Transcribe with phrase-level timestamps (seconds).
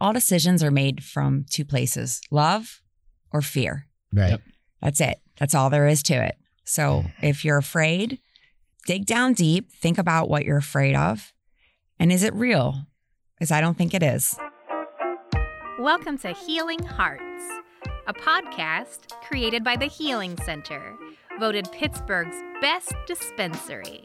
[0.00, 2.80] all decisions are made from two places love
[3.32, 3.86] or fear.
[4.12, 4.30] Right.
[4.30, 4.42] Yep.
[4.80, 5.18] That's it.
[5.38, 6.36] That's all there is to it.
[6.64, 8.18] So if you're afraid,
[8.86, 11.32] dig down deep, think about what you're afraid of.
[11.98, 12.86] And is it real?
[13.34, 14.34] Because I don't think it is.
[15.78, 17.42] Welcome to Healing Hearts,
[18.06, 20.96] a podcast created by the Healing Center,
[21.38, 24.04] voted Pittsburgh's best dispensary.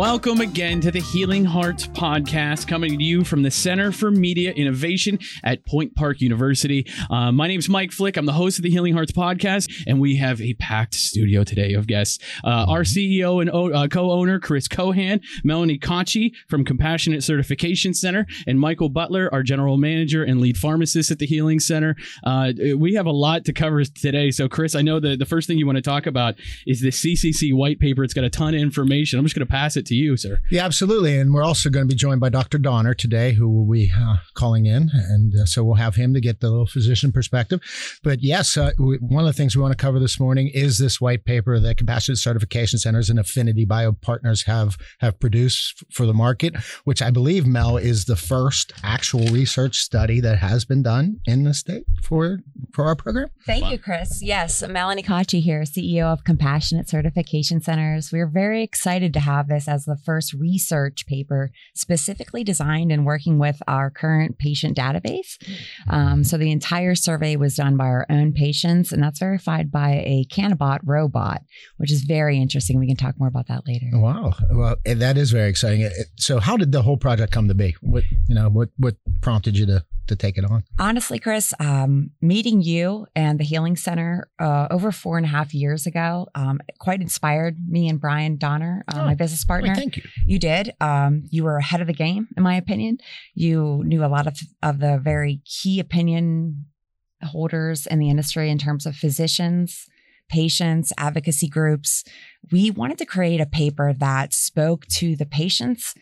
[0.00, 4.50] Welcome again to the Healing Hearts podcast, coming to you from the Center for Media
[4.50, 6.86] Innovation at Point Park University.
[7.10, 8.16] Uh, my name is Mike Flick.
[8.16, 11.74] I'm the host of the Healing Hearts podcast, and we have a packed studio today
[11.74, 12.18] of guests.
[12.42, 18.26] Uh, our CEO and o- uh, co-owner Chris Kohan, Melonie Kotchey from Compassionate Certification Center,
[18.46, 21.94] and Michael Butler, our general manager and lead pharmacist at the Healing Center.
[22.24, 24.30] Uh, we have a lot to cover today.
[24.30, 26.36] So, Chris, I know the the first thing you want to talk about
[26.66, 28.02] is the CCC white paper.
[28.02, 29.18] It's got a ton of information.
[29.18, 30.40] I'm just going to pass it to you, sir.
[30.50, 31.18] Yeah, absolutely.
[31.18, 32.58] And we're also going to be joined by Dr.
[32.58, 34.88] Doner today, who will be uh, calling in.
[34.92, 37.60] And uh, so we'll have him to get the little physician perspective.
[38.02, 40.78] But yes, uh, we, one of the things we want to cover this morning is
[40.78, 46.06] this white paper that Compassionate Certification Centers and Affinity Bio Partners have, have produced for
[46.06, 50.82] the market, which I believe, Mel, is the first actual research study that has been
[50.82, 52.38] done in the state for,
[52.72, 53.28] for our program.
[53.46, 53.70] Thank Wow.
[53.72, 54.22] you, Chris.
[54.22, 58.10] Yes, Melonie Kotchey here, CEO of Compassionate Certification Centers.
[58.12, 63.38] We're very excited to have this as the first research paper specifically designed and working
[63.38, 65.36] with our current patient database.
[65.88, 70.02] Um, so the entire survey was done by our own patients, and that's verified by
[70.06, 71.42] a Canabot robot,
[71.78, 72.78] which is very interesting.
[72.78, 73.86] We can talk more about that later.
[73.92, 74.34] Wow.
[74.52, 75.82] Well, eh, that is very exciting.
[75.84, 77.74] Eh, So how did the whole project come to be?
[77.80, 80.62] What, you know, what, what prompted you to, to take it on?
[80.78, 85.54] Honestly, Chris, um, meeting you and the Healing Center uh, over four and a half
[85.54, 89.74] years ago um, quite inspired me and Bryan Doner, uh, Oh, my business partner.
[89.74, 90.02] thank you.
[90.26, 90.72] You did.
[90.80, 92.98] Um, you were ahead of the game, in my opinion.
[93.34, 96.66] You knew a lot of, of the very key opinion
[97.22, 99.86] holders in the industry in terms of physicians,
[100.28, 102.04] patients, advocacy groups.
[102.52, 105.94] We wanted to create a paper that spoke to the patients,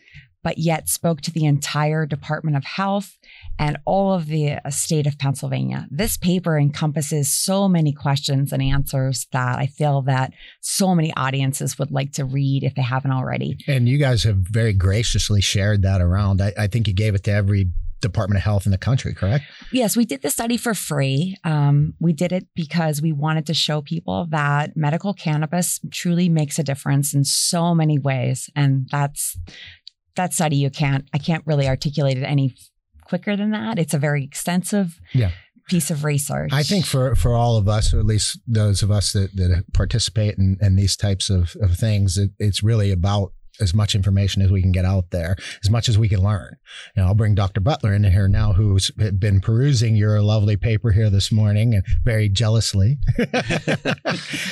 [0.43, 3.17] but yet spoke to the entire Department of Health
[3.57, 5.87] and all of the uh, state of Pennsylvania.
[5.91, 11.77] This paper encompasses so many questions and answers that I feel that so many audiences
[11.77, 13.57] would like to read if they haven't already.
[13.67, 16.41] And you guys have very graciously shared that around.
[16.41, 19.45] I, I think you gave it to every Department of Health in the country, correct?
[19.71, 21.35] Yes, we did the study for free.
[21.43, 26.59] Um, we did it because we wanted to show people that medical cannabis truly makes
[26.59, 29.37] a difference in so many ways, and that's
[30.15, 30.57] that study.
[30.57, 32.55] You can't, I can't really articulate it any
[33.05, 33.79] quicker than that.
[33.79, 35.31] It's a very extensive Yeah.
[35.67, 36.51] piece of research.
[36.53, 39.65] I think for, for all of us, or at least those of us that, that
[39.73, 44.41] participate in, in these types of, of things, it, it's really about as much information
[44.41, 46.57] as we can get out there, as much as we can learn.
[46.95, 47.61] You I'll bring Dr.
[47.61, 52.29] Butler in here now, who's been perusing your lovely paper here this morning and very
[52.29, 52.97] jealously.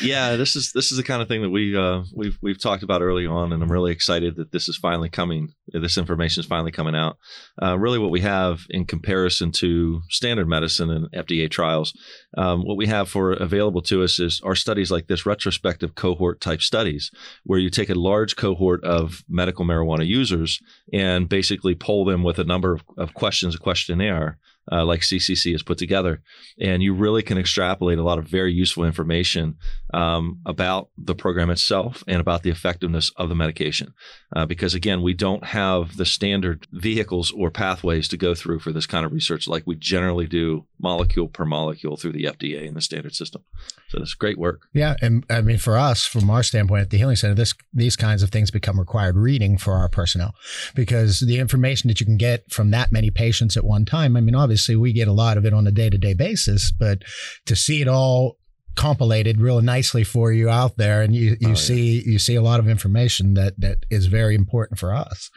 [0.01, 2.83] yeah, this is this is the kind of thing that we uh, we've we've talked
[2.83, 5.49] about early on, and I'm really excited that this is finally coming.
[5.67, 7.17] This information is finally coming out.
[7.61, 11.93] Uh, really, what we have in comparison to standard medicine and FDA trials,
[12.37, 16.39] um, what we have for available to us is our studies like this retrospective cohort
[16.39, 17.11] type studies,
[17.43, 20.61] where you take a large cohort of medical marijuana users
[20.93, 24.37] and basically poll them with a number of, of questions, a questionnaire.
[24.71, 26.21] Uh, like CCC has put together,
[26.59, 29.55] and you really can extrapolate a lot of very useful information
[29.93, 33.93] um, about the program itself and about the effectiveness of the medication.
[34.35, 38.71] Uh, because again, we don't have the standard vehicles or pathways to go through for
[38.71, 42.75] this kind of research like we generally do molecule per molecule through the FDA and
[42.75, 43.43] the standard system.
[43.89, 44.63] So it's great work.
[44.73, 47.95] Yeah, and I mean, for us, from our standpoint at the Healing Center, this these
[47.95, 50.35] kinds of things become required reading for our personnel
[50.75, 54.17] because the information that you can get from that many patients at one time.
[54.17, 56.71] I mean, obviously, we get a lot of it on a day to day basis,
[56.71, 57.03] but
[57.45, 58.37] to see it all
[58.75, 61.53] compilated real nicely for you out there, and you you Oh, yeah.
[61.55, 65.29] see you see a lot of information that that is very important for us.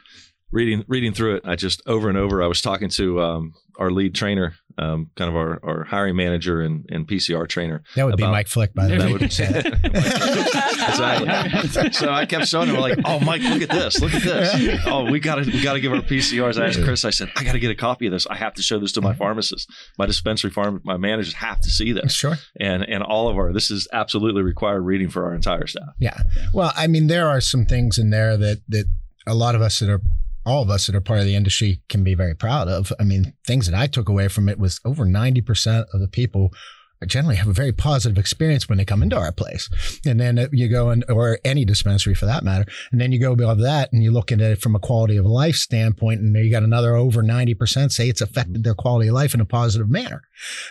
[0.52, 2.42] Reading reading through it, I just over and over.
[2.42, 6.60] I was talking to um, our lead trainer, um, kind of our, our hiring manager
[6.60, 7.82] and, and PCR trainer.
[7.96, 9.12] That would be Mike Flick, by the That way.
[9.12, 9.90] would- exactly.
[11.92, 14.00] so I kept showing him like, "Oh, Mike, look at this!
[14.00, 14.80] Look at this!
[14.86, 17.04] Oh, we got to we got to give our PCRs." I asked Chris.
[17.04, 18.26] I said, "I got to get a copy of this.
[18.26, 21.70] I have to show this to my pharmacist, my dispensary farm, my managers have to
[21.70, 22.36] see this." Sure.
[22.58, 25.90] And and all of our this is absolutely required reading for our entire staff.
[25.98, 26.18] Yeah.
[26.52, 28.86] Well, I mean, there are some things in there that that
[29.26, 30.00] a lot of us that are
[30.44, 32.92] all of us that are part of the industry can be very proud of.
[32.98, 36.50] I mean, things that I took away from it was over 90% of the people
[37.06, 39.70] generally have a very positive experience when they come into our place.
[40.04, 42.66] And then uh, you go in, or any dispensary for that matter.
[42.92, 45.24] And then you go above that and you look at it from a quality of
[45.24, 49.34] life standpoint, and you got another over 90% say it's affected their quality of life
[49.34, 50.22] in a positive manner.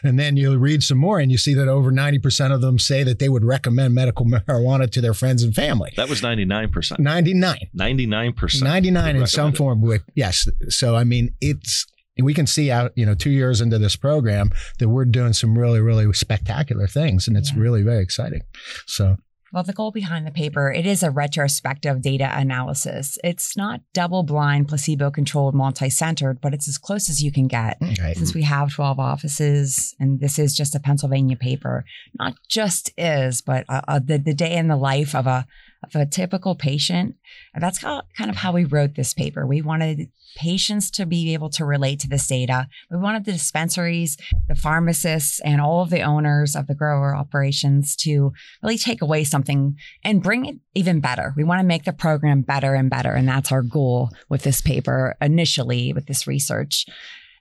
[0.03, 3.03] And then you read some more and you see that over 90% of them say
[3.03, 5.91] that they would recommend medical marijuana to their friends and family.
[5.95, 6.99] That was 99%.
[6.99, 7.57] 99.
[7.75, 8.63] 99%.
[8.63, 9.81] 99 in some form.
[9.81, 10.47] With, Yes.
[10.69, 11.85] So, I mean, it's,
[12.21, 15.57] we can see out, you know, two years into this program that we're doing some
[15.57, 17.59] really, really spectacular things, and it's yeah.
[17.59, 18.41] really very exciting.
[18.85, 19.17] So.
[19.51, 23.17] Well, the goal behind the paper, it is a retrospective data analysis.
[23.23, 27.47] It's not double blind, placebo controlled, multi centered, but it's as close as you can
[27.47, 27.77] get.
[27.81, 28.13] Okay.
[28.13, 31.83] Since we have 12 offices and this is just a Pennsylvania paper,
[32.19, 35.47] not just is, but uh, uh, the, the day in the life of a
[35.83, 37.15] of a typical patient.
[37.53, 39.45] And that's how, kind of how we wrote this paper.
[39.45, 42.67] We wanted patients to be able to relate to this data.
[42.91, 44.17] We wanted the dispensaries,
[44.47, 49.23] the pharmacists, and all of the owners of the grower operations to really take away
[49.23, 51.33] something and bring it even better.
[51.35, 53.13] We want to make the program better and better.
[53.13, 56.85] And that's our goal with this paper initially with this research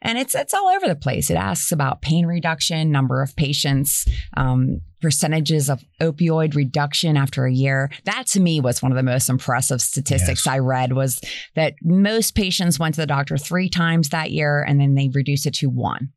[0.00, 1.30] and it's it's all over the place.
[1.30, 4.06] It asks about pain reduction, number of patients,
[4.36, 7.90] um, percentages of opioid reduction after a year.
[8.04, 10.52] That to me was one of the most impressive statistics yes.
[10.52, 11.20] I read was
[11.54, 15.46] that most patients went to the doctor three times that year, and then they reduced
[15.46, 16.12] it to one.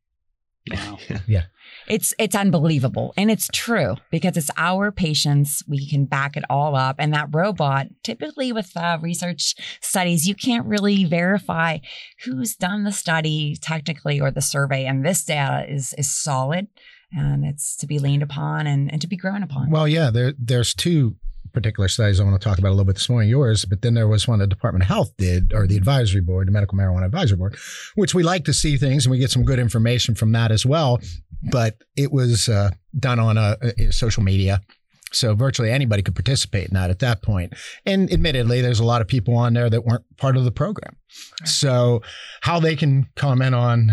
[0.70, 0.98] Wow.
[1.26, 1.44] yeah.
[1.88, 5.64] It's it's unbelievable and it's true because it's our patients.
[5.66, 7.88] We can back it all up, and that robot.
[8.04, 11.78] Typically, with uh, research studies, you can't really verify
[12.24, 16.68] who's done the study technically or the survey, and this data is is solid
[17.16, 19.70] and it's to be leaned upon and, and to be grown upon.
[19.70, 21.16] Well, yeah, there there's two
[21.52, 23.94] particular studies I want to talk about a little bit this morning, yours, but then
[23.94, 27.04] there was one the Department of Health did, or the advisory board, the Medical Marijuana
[27.04, 27.56] Advisory Board,
[27.94, 30.64] which we like to see things and we get some good information from that as
[30.64, 31.00] well.
[31.50, 34.60] But it was uh, done on a, a social media.
[35.12, 37.52] So virtually anybody could participate in that at that point.
[37.84, 40.96] And admittedly, there's a lot of people on there that weren't part of the program.
[41.44, 42.00] So
[42.40, 43.90] how they can comment on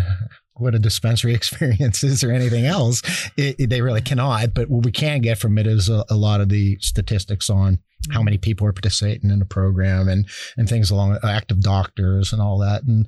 [0.59, 3.01] what a dispensary experience is or anything else.
[3.37, 4.53] It, it, they really cannot.
[4.53, 7.79] But what we can get from it is a, a, lot of the statistics on
[8.11, 10.25] how many people are participating in the program and
[10.57, 12.83] and things along uh, active doctors and all that.
[12.83, 13.07] And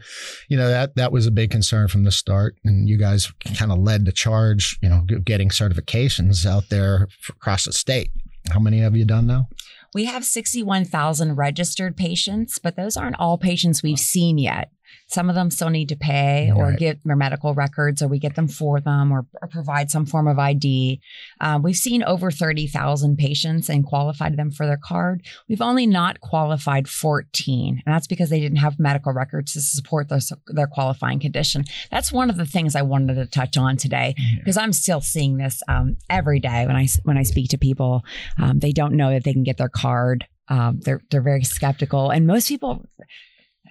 [0.50, 2.56] you know that that was a big concern from the start.
[2.64, 4.78] And you guys kind of led the charge.
[4.82, 8.12] You know, getting certifications out there across the state.
[8.50, 9.48] How many have you done now?
[9.94, 14.72] We have 61,000 registered patients, but those aren't all patients we've seen yet.
[15.08, 18.36] Some of them still need to pay or get their medical records, or we get
[18.36, 21.02] them for them, or, or provide some form of ID.
[21.42, 25.26] Um, we've seen over 30,000 patients and qualified them for their card.
[25.50, 30.10] We've only not qualified 14, and that's because they didn't have medical records to support
[30.10, 31.66] their, their qualifying condition.
[31.90, 35.38] That's one of the things I wanted to touch on today because I'm still seeing
[35.38, 38.04] this um, every day when I when I speak to people.
[38.42, 40.26] Um, they don't know that they can get their card.
[40.48, 42.86] Um, they're they're very skeptical, and most people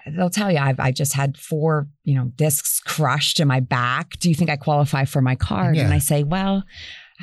[0.07, 4.17] they'll tell you I've I just had four, you know, discs crushed in my back.
[4.19, 5.75] Do you think I qualify for my card?
[5.75, 5.83] Yeah.
[5.83, 6.63] And I say, well,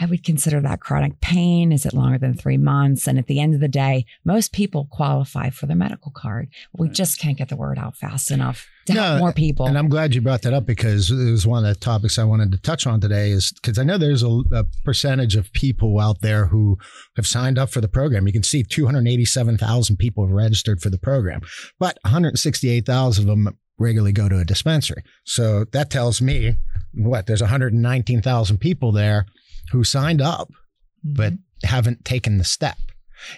[0.00, 1.73] I would consider that chronic pain.
[1.73, 3.06] Is it longer than three months?
[3.06, 6.49] And at the end of the day, most people qualify for the medical card.
[6.77, 9.67] We just can't get the word out fast enough to no, help more people.
[9.67, 12.25] And I'm glad you brought that up because it was one of the topics I
[12.25, 13.31] wanted to touch on today.
[13.31, 16.79] Is because I know there's a, a, percentage of people out there who
[17.17, 18.27] have signed up for the program.
[18.27, 21.41] You can see 287,000 people have registered for the program,
[21.79, 25.03] but 168,000 of them regularly go to a dispensary.
[25.25, 26.56] So that tells me
[26.94, 29.27] what there's 119,000 people there
[29.72, 31.15] who signed up mm-hmm.
[31.15, 31.32] but
[31.65, 32.79] haven't taken the step.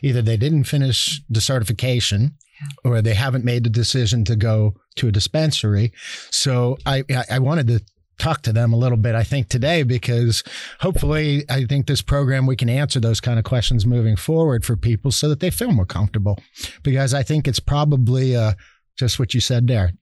[0.03, 2.91] Either they didn't finish the certification yeah.
[2.91, 5.93] or they haven't made the decision to go to a dispensary.
[6.31, 7.81] So I, I wanted to
[8.19, 10.45] talk to them a little bit, I think, today, because
[10.81, 14.77] hopefully I think this program, we can answer those kind of questions moving forward for
[14.77, 16.39] people so that they feel more comfortable.
[16.83, 18.53] Because I think it's probably uh,
[18.99, 19.93] just what you said there.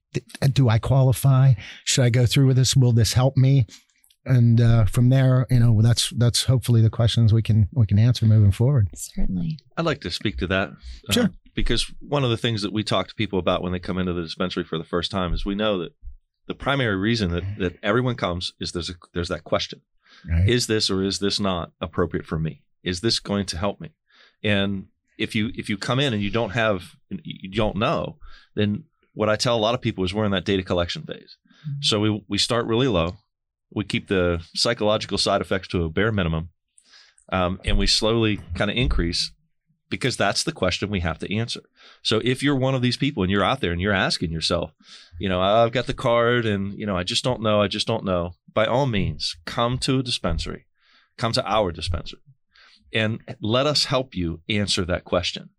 [0.52, 1.54] Do I qualify?
[1.84, 2.74] Should I go through with this?
[2.74, 3.66] Will this help me?
[4.28, 7.98] And uh, from there, you know, that's that's hopefully the questions we can we can
[7.98, 8.88] answer moving forward.
[8.94, 10.70] Certainly, I'd like to speak to that.
[11.08, 11.24] Uh, sure.
[11.24, 13.98] Uh, because one of the things that we talk to people about when they come
[13.98, 15.92] into the dispensary for the first time is we know that
[16.46, 19.80] the primary reason that, that everyone comes is there's a, there's that question:
[20.28, 20.48] right.
[20.48, 22.62] Is this or is this not appropriate for me?
[22.84, 23.90] Is this going to help me?
[24.44, 24.86] And
[25.18, 28.18] if you if you come in and you don't have you don't know,
[28.54, 31.36] then what I tell a lot of people is we're in that data collection phase.
[31.66, 31.82] Mm-hmm.
[31.82, 33.16] So we we start really low
[33.70, 36.50] we keep the psychological side effects to a bare minimum,
[37.32, 39.32] um, and we slowly kind of increase
[39.90, 41.62] because that's the question we have to answer.
[42.02, 44.72] So if you're one of these people and you're out there and you're asking yourself,
[45.18, 47.86] you know, I've got the card and you know I just don't know, I just
[47.86, 48.32] don't know.
[48.52, 50.66] By all means, come to a dispensary,
[51.16, 52.20] come to our dispensary
[52.92, 55.50] and let us help you answer that question.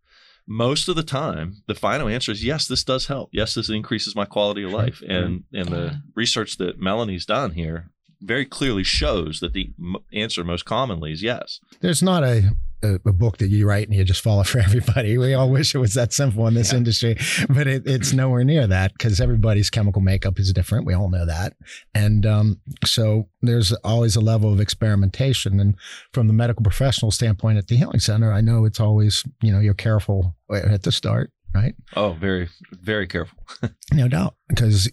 [0.48, 3.30] Most of the time, the final answer is yes, this does help.
[3.32, 5.02] Yes, this increases my quality of life.
[5.08, 9.72] And and the research that Melonie's done here very clearly shows that the
[10.14, 11.60] answer most commonly is yes.
[11.82, 12.50] There's not a,
[12.84, 15.18] a, a book that you write and you just follow for everybody.
[15.18, 16.78] We all wish it was that simple in this Yeah.
[16.80, 17.18] industry,
[17.50, 20.86] but it, it's nowhere near that because everybody's chemical makeup is different.
[20.86, 21.54] We all know that.
[21.94, 25.60] And um, so there's always a level of experimentation.
[25.60, 25.76] And
[26.14, 29.60] from the medical professional standpoint at the Healing Center, I know it's always, you know,
[29.60, 31.76] you're careful at the start, right?
[31.96, 33.38] Oh, very, very careful.
[33.94, 34.36] No doubt.
[34.48, 34.90] Because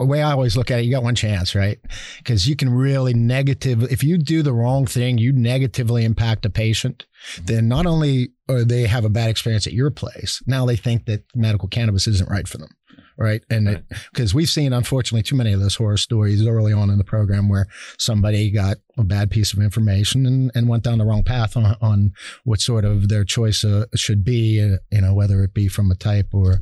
[0.00, 1.78] the way I always look at it, you got one chance, right?
[2.18, 6.50] Because you can really negative, if you do the wrong thing, you negatively impact a
[6.50, 7.04] patient,
[7.44, 11.04] then not only are they have a bad experience at your place, now they think
[11.04, 12.70] that medical cannabis isn't right for them.
[13.20, 13.44] Right.
[13.50, 17.04] And because we've seen, unfortunately, too many of those horror stories early on in the
[17.04, 17.66] program where
[17.98, 21.76] somebody got a bad piece of information and, and went down the wrong path on,
[21.82, 22.12] on
[22.44, 25.90] what sort of their choice uh, should be, uh, you know, whether it be from
[25.90, 26.60] a type or,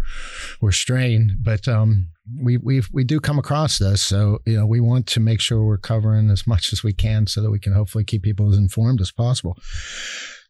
[0.60, 1.38] or strain.
[1.40, 2.08] But, um,
[2.42, 5.64] we we we do come across this, so you know we want to make sure
[5.64, 8.58] we're covering as much as we can, so that we can hopefully keep people as
[8.58, 9.56] informed as possible.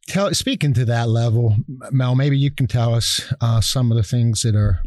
[0.09, 1.57] Tell speaking to that level,
[1.93, 4.83] Mel, maybe you can tell us uh, some of the things that are,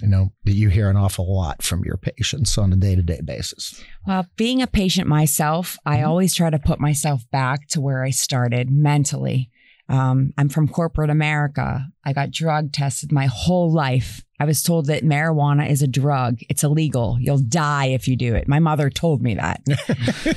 [0.00, 3.02] you know, that you hear an awful lot from your patients on a day to
[3.02, 3.82] day basis.
[4.06, 6.06] Well, being a patient myself, I Mhm.
[6.08, 9.50] always try to put myself back to where I started mentally.
[9.88, 11.86] Um, I'm from corporate America.
[12.04, 14.22] I got drug tested my whole life.
[14.40, 16.38] I was told that marijuana is a drug.
[16.48, 17.16] It's illegal.
[17.20, 18.48] You'll die if you do it.
[18.48, 19.60] My mother told me that.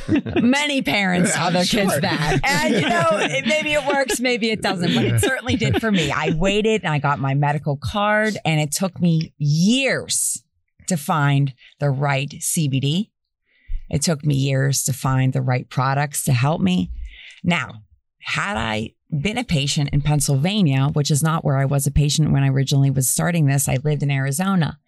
[0.44, 2.40] Many parents tell their kids that.
[2.44, 5.92] And, you know, it- maybe it works, maybe it doesn't, but it certainly did for
[5.92, 6.12] me.
[6.12, 10.44] I waited and I got my medical card, and it took me years
[10.88, 13.10] to find the right CBD.
[13.90, 16.92] It took me years to find the right products to help me.
[17.44, 17.84] Now,
[18.22, 22.32] had I been a patient in Pennsylvania, which is not where I was a patient
[22.32, 24.80] when I originally was starting this, I lived in Arizona.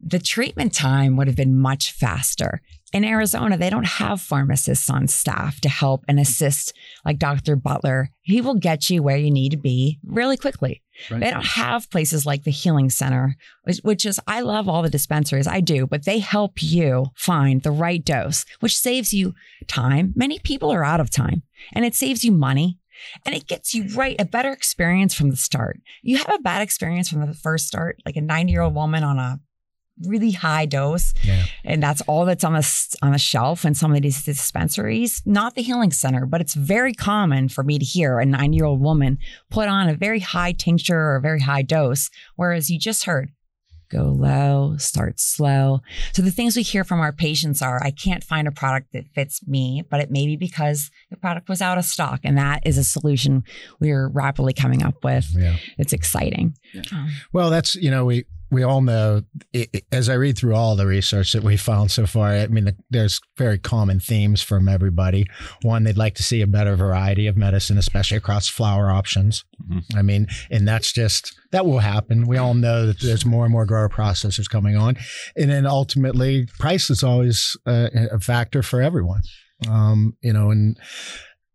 [0.00, 2.62] The treatment time would have been much faster.
[2.92, 6.72] In Arizona, they don't have pharmacists on staff to help and assist
[7.04, 7.56] like Dr.
[7.56, 8.10] Butler.
[8.22, 10.82] He will get you where you need to be really quickly.
[11.10, 11.20] Right.
[11.20, 14.88] They don't have places like the Healing Center, which, which is, I love all the
[14.88, 19.34] dispensaries, I do, but they help you find the right dose, which saves you
[19.66, 20.12] time.
[20.16, 22.78] Many people are out of time and it saves you money
[23.24, 25.80] and it gets you right a better experience from the start.
[26.02, 29.04] You have a bad experience from the first start, like a 90 year old woman
[29.04, 29.40] on a
[30.06, 31.44] really high dose Yeah.
[31.64, 35.56] and that's all that's on the on the shelf in some of these dispensaries not
[35.56, 38.80] the healing center but it's very common for me to hear a 90 year old
[38.80, 39.18] woman
[39.50, 43.32] put on a very high tincture or a very high dose whereas you just heard
[43.90, 45.80] go low start slow
[46.12, 49.04] so the things we hear from our patients are i can't find a product that
[49.14, 52.60] fits me but it may be because the product was out of stock and that
[52.66, 53.42] is a solution
[53.80, 55.56] we're rapidly coming up with Yeah.
[55.78, 56.82] it's exciting Yeah.
[56.92, 60.74] Um, Well, that's you know we we all know it, as I read through all
[60.76, 62.28] the research that we found so far.
[62.28, 65.26] I mean, there's very common themes from everybody.
[65.62, 69.44] One, they'd like to see a better variety of medicine, especially across flower options.
[69.70, 69.82] Mhm.
[69.96, 72.26] I mean, and that's just that will happen.
[72.26, 74.96] We all know that there's more and more grower processors coming on,
[75.36, 79.22] and then ultimately, price is always a, a factor for everyone.
[79.68, 80.76] Um, you know, and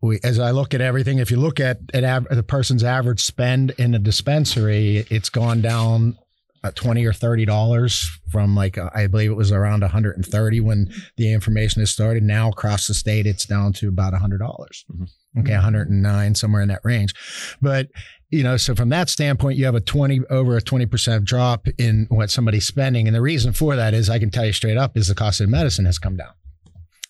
[0.01, 3.21] we, as I look at everything, if you look at, at av- the person's average
[3.21, 6.17] spend in a dispensary, it's gone down
[6.63, 10.91] uh, twenty or thirty dollars from like uh, I believe it was around 130 when
[11.17, 12.23] the information is started.
[12.23, 14.85] Now across the state, it's down to about hundred dollars.
[14.91, 15.09] Mhm.
[15.39, 17.13] Okay, 109 somewhere in that range,
[17.61, 17.89] but
[18.29, 21.67] you know, so from that standpoint, you have a 20 over a 20 percent drop
[21.77, 24.77] in what somebody's spending, and the reason for that is I can tell you straight
[24.77, 26.33] up is the cost of medicine has come down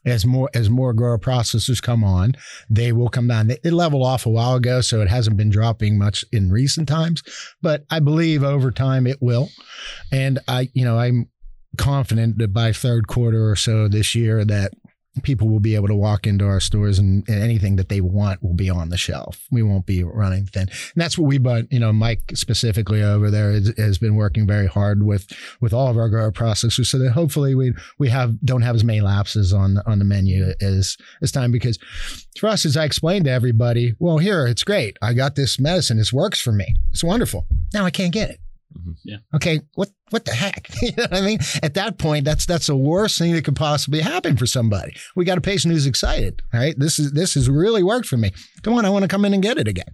[0.06, 2.36] as more as more grower processors come on,
[2.70, 3.48] they will come down.
[3.48, 7.24] They, leveled off a while ago, so it hasn't been dropping much in recent times.
[7.62, 9.50] But I believe over time it will,
[10.12, 11.30] and I, you know, I'm
[11.78, 14.74] confident that by third quarter or so this year that
[15.22, 18.42] people will be able to walk into our stores and, and anything that they want
[18.42, 19.46] will be on the shelf.
[19.52, 20.64] We won't be running thin.
[20.64, 24.48] And that's what we, but you know, Mike specifically over there has, has been working
[24.48, 28.40] very hard with with all of our grower processors, so that hopefully we we have
[28.44, 31.52] don't have as many lapses on on the menu as as time.
[31.52, 31.78] Because
[32.40, 34.98] for us, as I explained to everybody, well, here it's great.
[35.02, 35.98] I got this medicine.
[35.98, 36.76] This works for me.
[36.92, 37.46] It's wonderful.
[37.74, 38.40] Now I can't get it.
[38.78, 38.96] Mhm.
[39.04, 39.18] Yeah.
[39.36, 39.62] Okay.
[39.76, 40.68] What what the heck?
[40.82, 41.40] you know what I mean?
[41.62, 44.96] At that point, that's that's the worst thing that could possibly happen for somebody.
[45.16, 46.42] We got a patient who's excited.
[46.54, 46.76] Right.
[46.78, 48.32] This is this has really worked for me.
[48.64, 49.94] Come on, I want to come in and get it again.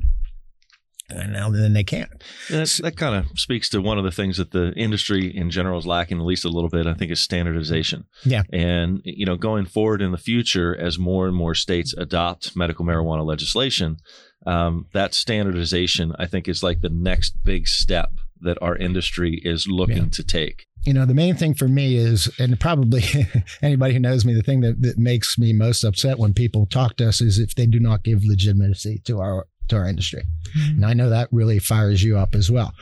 [1.09, 2.11] and now then they can't.
[2.51, 5.79] That, that kind of speaks to one of the things that the industry in general
[5.79, 6.85] is lacking, at least a little bit.
[6.85, 8.05] I think is standardization.
[8.23, 8.43] Yeah.
[8.53, 12.85] And you know, going forward in the future, as more and more states adopt medical
[12.85, 13.97] marijuana legislation,
[14.45, 19.67] um, that standardization, I think, is like the next big step that our industry is
[19.67, 20.09] looking Yeah.
[20.11, 20.65] to take.
[20.85, 23.03] You know, the main thing for me is, and probably
[23.61, 26.95] anybody who knows me, the thing that, that makes me most upset when people talk
[26.97, 30.23] to us is if they do not give legitimacy to our to our industry.
[30.57, 30.75] Mm-hmm.
[30.77, 32.73] And I know that really fires you up as well.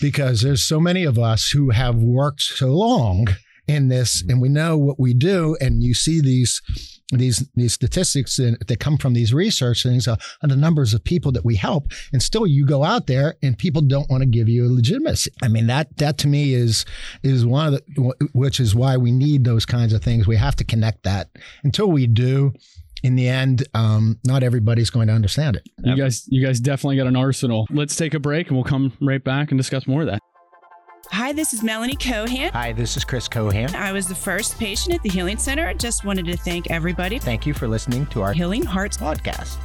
[0.00, 3.26] Because there's so many of us who have worked so long
[3.66, 4.30] in this mm-hmm.
[4.30, 6.62] and we know what we do and you see these
[7.10, 11.32] these these statistics in- that come from these research things uh, the numbers of people
[11.32, 11.86] that we help.
[12.12, 15.30] And still you go out there and people don't want to give you a legitimacy.
[15.42, 16.84] I mean that that to me is
[17.22, 20.26] is one of the which is why we need those kinds of things.
[20.26, 21.30] We have to connect that.
[21.64, 22.52] Until we do
[23.02, 25.68] in the end um, not everybody's going to understand it.
[25.84, 27.66] You guys, you guys definitely got an arsenal.
[27.70, 30.20] Let's take a break and we'll come right back and discuss more of that.
[31.10, 32.50] Hi, this is Melanie Kohan.
[32.52, 33.74] Hi, this is Chris Kohan.
[33.74, 35.72] I was the first patient at the Healing Center.
[35.74, 37.18] Just wanted to thank everybody.
[37.18, 38.98] Thank you for listening to our Healing Hearts.
[38.98, 39.56] podcast.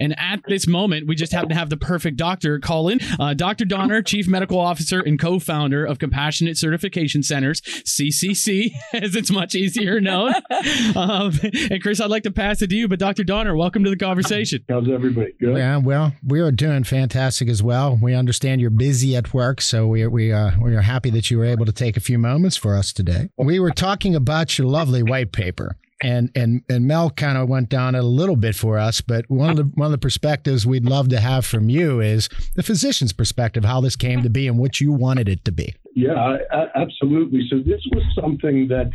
[0.00, 2.98] And at this moment, we just happen to have the perfect doctor call in.
[3.20, 3.66] Uh, Dr.
[3.66, 9.54] Doner, Chief Medical Officer and co founder of Compassionate Certification Centers, CCC, as it's much
[9.54, 10.32] easier known.
[10.96, 11.38] um,
[11.70, 13.24] and Chris, I'd like to pass it to you, but Dr.
[13.24, 14.64] Doner, welcome to the conversation.
[14.68, 15.32] How's everybody?
[15.38, 15.56] Good.
[15.56, 17.98] Yeah, well, we are doing fantastic as well.
[18.00, 21.38] We understand you're busy at work, so we we are we are happy that you
[21.38, 23.28] were able to take a few moments for us today.
[23.36, 25.76] We were talking about your lovely white paper.
[26.02, 29.28] And and and Mel kind of went down it a little bit for us, but
[29.28, 32.62] one of the one of the perspectives we'd love to have from you is the
[32.62, 35.74] physician's perspective, how this came to be and what you wanted it to be.
[35.94, 37.46] Yeah, I, I, absolutely.
[37.50, 38.90] So this was something that,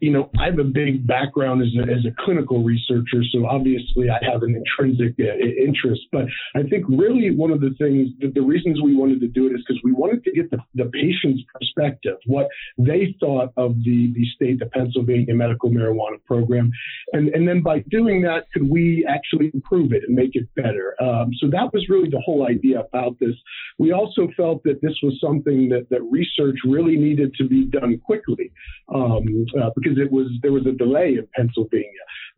[0.00, 4.10] you know, I have a big background as a, as a clinical researcher, so obviously
[4.10, 6.02] I have an intrinsic uh, interest.
[6.10, 9.46] But I think really one of the things, the, the reasons we wanted to do
[9.46, 13.76] it is because we wanted to get the, the patient's perspective, what they thought of
[13.84, 16.70] the, the state, the Pennsylvania medical marijuana program.
[17.12, 20.94] And, and then by doing that, could we actually improve it and make it better?
[21.00, 23.34] Um, so that was really the whole idea about this.
[23.78, 28.00] We also felt that this was something that, that research really needed to be done
[28.04, 28.50] quickly
[28.92, 31.88] um, uh, Uh, because it was there was a delay in Pennsylvania.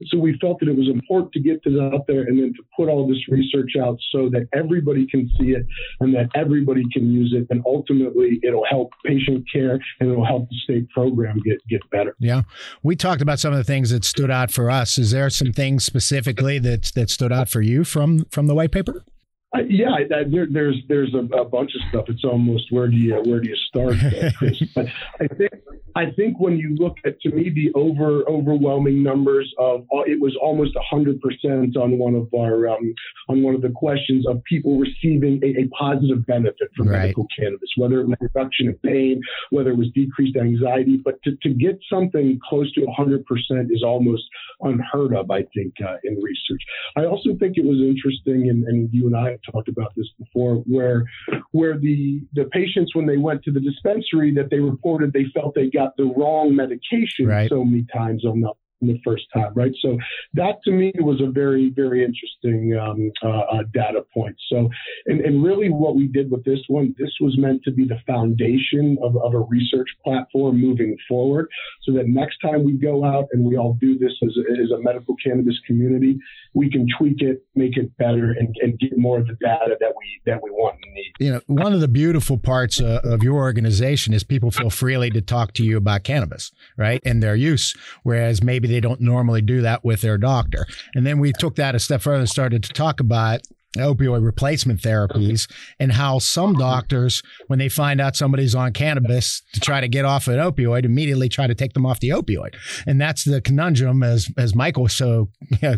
[0.06, 2.62] So we felt that it was important to get this out there and then to
[2.74, 5.66] put all this research out so that everybody can see it
[6.00, 10.48] and that everybody can use it, and ultimately it'll help patient care and it'll help
[10.48, 12.16] the state program get get better.
[12.18, 12.42] Yeah,
[12.82, 14.98] we talked about some of the things that stood out for us.
[14.98, 18.72] Is there some things specifically that that stood out for you from from the white
[18.72, 19.04] paper?
[19.52, 22.04] Uh, yeah, I- I- there, there's there's a, a bunch of stuff.
[22.08, 24.62] It's almost where do you where do you start, uh, Chris?
[24.76, 24.86] but
[25.20, 25.50] I think
[25.96, 30.20] I think when you look at to me the over overwhelming numbers of uh, it
[30.20, 32.94] was almost hundred percent on one of our um,
[33.28, 37.00] on one of the questions of people receiving a, a positive benefit from Right.
[37.02, 41.32] medical cannabis, whether it was reduction of pain, whether it was decreased anxiety, but to,
[41.42, 44.22] to get something close to hundred percent is almost
[44.60, 45.28] unheard of.
[45.32, 46.62] I think uh, in research.
[46.96, 50.56] I also think it was interesting, and, and you and I talked about this before,
[50.66, 51.04] where
[51.52, 55.54] where the the patients when they went to the dispensary that they reported they felt
[55.54, 57.48] they got the wrong medication Right.
[57.48, 58.54] so many times on the on
[58.88, 59.72] the first time, right?
[59.80, 59.98] So
[60.34, 64.36] that to me was a very very interesting um, uh, uh, data point.
[64.48, 64.68] So
[65.06, 67.98] and, and really what we did with this one, this was meant to be the
[68.06, 71.48] foundation of, of a research platform moving forward,
[71.82, 74.70] so that next time we go out and we all do this as a, as
[74.70, 76.18] a medical cannabis community,
[76.54, 79.92] we can tweak it, make it better, and, and get more of the data that
[79.96, 81.12] we that we want and need.
[81.18, 85.10] You know, one of the beautiful parts uh, of your organization is people feel freely
[85.10, 89.42] to talk to you about cannabis, right, and their use, whereas maybe they don't normally
[89.42, 90.66] do that with their doctor.
[90.94, 93.40] And then we took that a step further and started to talk about
[93.76, 99.60] opioid replacement therapies and how some doctors when they find out somebody's on cannabis to
[99.60, 102.54] try to get off an opioid immediately try to take them off the opioid.
[102.86, 105.76] And that's the conundrum as as michael so you know,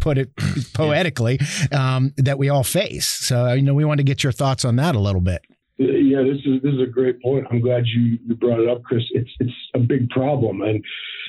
[0.00, 0.30] put it
[0.72, 1.38] poetically
[1.72, 3.06] um, that we all face.
[3.06, 5.42] So you know we want to get your thoughts on that a little bit
[5.78, 7.46] Yeah, this is this is a great point.
[7.50, 9.02] I'm glad you, you brought it up, Chris.
[9.10, 10.82] It's it's a big problem, and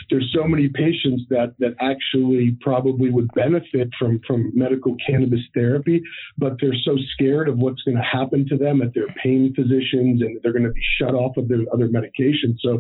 [0.10, 6.02] there's so many patients that that actually probably would benefit from from medical cannabis therapy,
[6.38, 10.22] but they're so scared of what's going to happen to them at their pain physicians,
[10.22, 12.56] and they're going to be shut off of their other medications.
[12.62, 12.80] So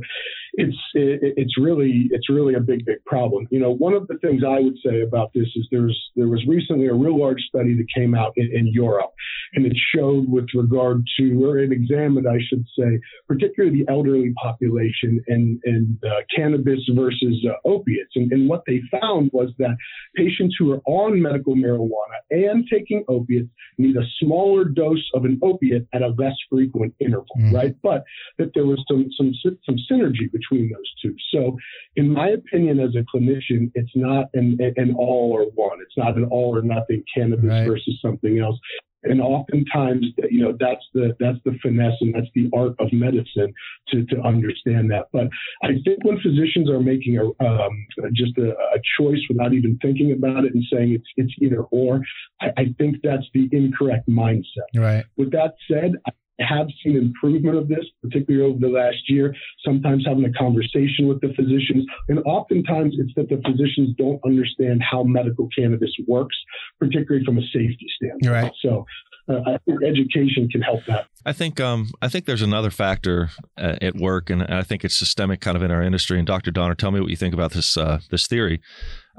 [0.53, 3.47] it's it, it's really it's really a big big problem.
[3.51, 6.43] You know, one of the things I would say about this is there's there was
[6.47, 9.11] recently a real large study that came out in, in Europe,
[9.53, 14.33] and it showed with regard to or it examined, I should say, particularly the elderly
[14.41, 19.75] population and and uh, cannabis versus uh, opiates, and, and what they found was that
[20.15, 25.39] patients who are on medical marijuana and taking opiates need a smaller dose of an
[25.43, 27.53] opiate at a less frequent interval, mm.
[27.53, 27.75] right?
[27.81, 28.03] But
[28.37, 31.15] that there was some some some synergy between those two.
[31.33, 31.57] So,
[31.95, 35.79] in my opinion, as a clinician, it's not an an all or one.
[35.81, 37.67] It's not an all or nothing cannabis right.
[37.67, 38.57] versus something else.
[39.03, 43.53] And oftentimes, you know, that's the that's the finesse and that's the art of medicine
[43.89, 45.05] to, to understand that.
[45.13, 45.27] But
[45.63, 50.11] I think when physicians are making a um, just a, a, choice without even thinking
[50.11, 52.01] about it and saying it's it's either or,
[52.41, 54.69] I, I think that's the incorrect mindset.
[54.75, 55.05] Right.
[55.15, 60.05] With that said, I have seen improvement of this, particularly over the last year, sometimes
[60.05, 61.85] having a conversation with the physicians.
[62.09, 66.35] And oftentimes it's that the physicians don't understand how medical cannabis works,
[66.79, 68.43] particularly from a safety standpoint.
[68.43, 68.51] Right.
[68.61, 68.85] So
[69.29, 71.07] uh, I think education can help that.
[71.25, 74.97] I think um, I think there's another factor uh, at work, and I think it's
[74.97, 76.17] systemic kind of in our industry.
[76.17, 76.51] And Dr.
[76.51, 78.61] Doner, tell me what you think about this uh, this theory.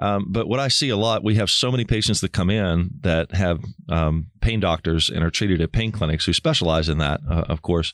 [0.00, 2.90] Um, but what I see a lot, we have so many patients that come in
[3.00, 7.20] that have um, pain doctors and are treated at pain clinics who specialize in that,
[7.28, 7.92] uh, of course.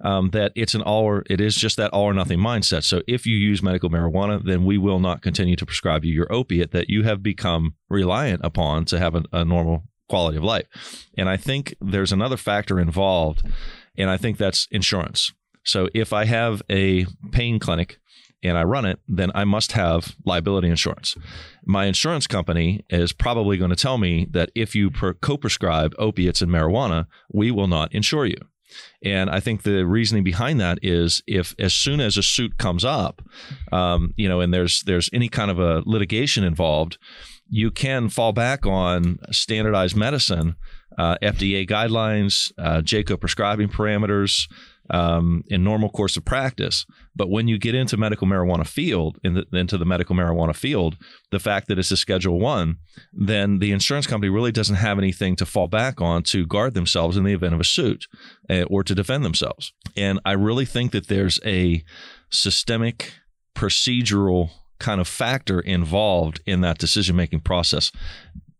[0.00, 2.82] Um, that it's an all or it is just that all or nothing mindset.
[2.82, 6.32] So if you use medical marijuana, then we will not continue to prescribe you your
[6.32, 10.66] opiate that you have become reliant upon to have a, a normal quality of life.
[11.16, 13.42] And I think there's another factor involved,
[13.96, 15.32] and I think that's insurance.
[15.64, 17.98] So if I have a pain clinic
[18.42, 21.16] and I run it, then I must have liability insurance.
[21.64, 26.42] My insurance company is probably going to tell me that if you co prescribe opiates
[26.42, 28.36] and marijuana, we will not insure you.
[29.02, 32.84] And I think the reasoning behind that is if as soon as a suit comes
[32.84, 33.22] up,
[33.72, 36.98] um, you know, and there's there's any kind of a litigation involved,
[37.54, 40.56] you can fall back on standardized medicine,
[40.98, 44.48] uh, FDA guidelines, uh, JCAHO prescribing parameters,
[44.90, 46.84] um, in normal course of practice.
[47.14, 50.96] But when you get into medical marijuana field, in the, into the medical marijuana field,
[51.30, 52.78] the fact that it's a Schedule One,
[53.12, 57.16] then the insurance company really doesn't have anything to fall back on to guard themselves
[57.16, 58.08] in the event of a suit
[58.50, 59.72] uh, or to defend themselves.
[59.96, 61.84] And I really think that there's a
[62.30, 63.12] systemic
[63.54, 67.92] procedural kind of factor involved in that decision making process.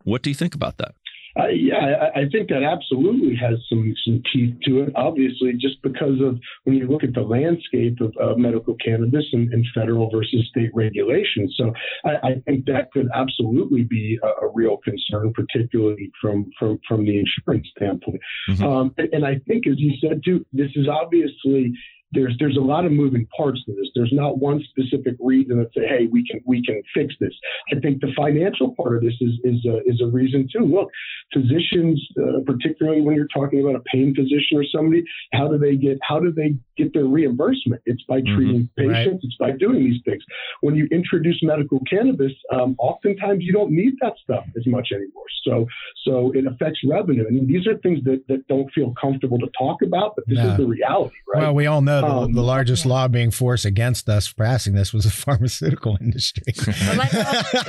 [0.04, 0.94] What do you think about that?
[1.36, 1.74] Uh, yeah,
[2.14, 4.92] I, I, think that absolutely has some some teeth to it.
[4.94, 9.52] Obviously, just because of when you look at the landscape of uh, medical cannabis and,
[9.52, 11.50] and, federal versus state regulation.
[11.56, 11.72] So
[12.04, 17.04] I, I think that could absolutely be a, a, real concern, particularly from from from
[17.04, 18.20] the insurance standpoint.
[18.50, 18.64] Mm-hmm.
[18.64, 21.72] Um, and, and I think, as you said too, this is obviously
[22.14, 23.88] there's there's a lot of moving parts to this.
[23.94, 27.32] There's not one specific reason that say, hey, we can we can fix this.
[27.74, 30.64] I think the financial part of this is is a, is a reason too.
[30.64, 30.88] Look,
[31.32, 35.76] physicians, uh, particularly when you're talking about a pain physician or somebody, how do they
[35.76, 37.82] get how do they get their reimbursement?
[37.86, 38.36] It's by mm-hmm.
[38.36, 38.88] treating mm-hmm.
[38.90, 39.24] patients.
[39.40, 39.50] Right.
[39.50, 40.22] It's by doing these things.
[40.60, 45.24] When you introduce medical cannabis, um, oftentimes you don't need that stuff as much anymore.
[45.44, 45.66] So
[46.04, 47.26] so it affects revenue.
[47.26, 50.50] And these are things that, that don't feel comfortable to talk about, but this no.
[50.50, 51.42] is the reality, right?
[51.42, 55.10] Well, we all know um, the, largest lobbying force against us passing this was the
[55.24, 56.52] pharmaceutical industry.
[56.96, 57.62] let's, all,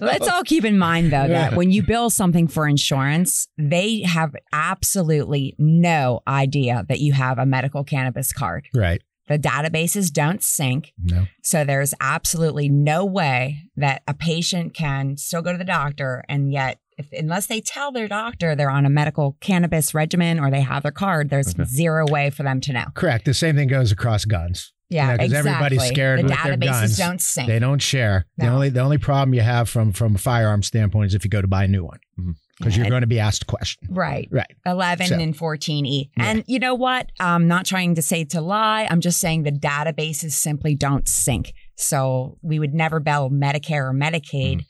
[0.06, 4.34] let's, all, keep in mind, though, that when you bill something for insurance, they have
[4.52, 8.68] absolutely no idea that you have a medical cannabis card.
[8.74, 9.02] Right.
[9.28, 10.92] The databases don't sync.
[11.02, 11.26] No.
[11.42, 16.52] So there's absolutely no way that a patient can still go to the doctor and
[16.52, 20.60] yet if, unless they tell their doctor they're on a medical cannabis regimen or they
[20.60, 21.64] have their card, there's okay.
[21.64, 22.84] zero way for them to know.
[22.94, 23.24] Correct.
[23.24, 24.72] The same thing goes across guns.
[24.90, 26.96] Yeah, because you know, everybody's scared the with their guns.
[26.96, 27.48] don't sync.
[27.48, 28.26] They don't share.
[28.36, 28.44] No.
[28.44, 31.30] The only the only problem you have from from a firearm standpoint is if you
[31.30, 31.98] go to buy a new one.
[32.18, 33.88] Mm-hmm because you're going to be asked a question.
[33.90, 34.28] Right.
[34.30, 34.54] Right.
[34.64, 36.10] 11 so, and 14E.
[36.16, 36.24] Yeah.
[36.24, 37.10] And you know what?
[37.18, 38.86] I'm not trying to say to lie.
[38.90, 41.52] I'm just saying the databases simply don't sync.
[41.76, 44.58] So we would never bill Medicare or Medicaid.
[44.58, 44.64] Mm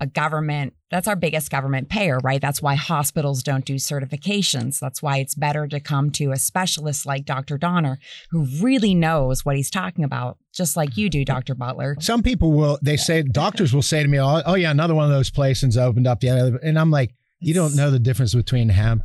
[0.00, 5.02] a government that's our biggest government payer right that's why hospitals don't do certifications that's
[5.02, 7.98] why it's better to come to a specialist like dr doner
[8.30, 12.52] who really knows what he's talking about just like you do dr butler some people
[12.52, 15.30] will they say doctors will say to me oh, oh yeah another one of those
[15.30, 19.02] places opened up yeah and i'm like you don't know the difference between hemp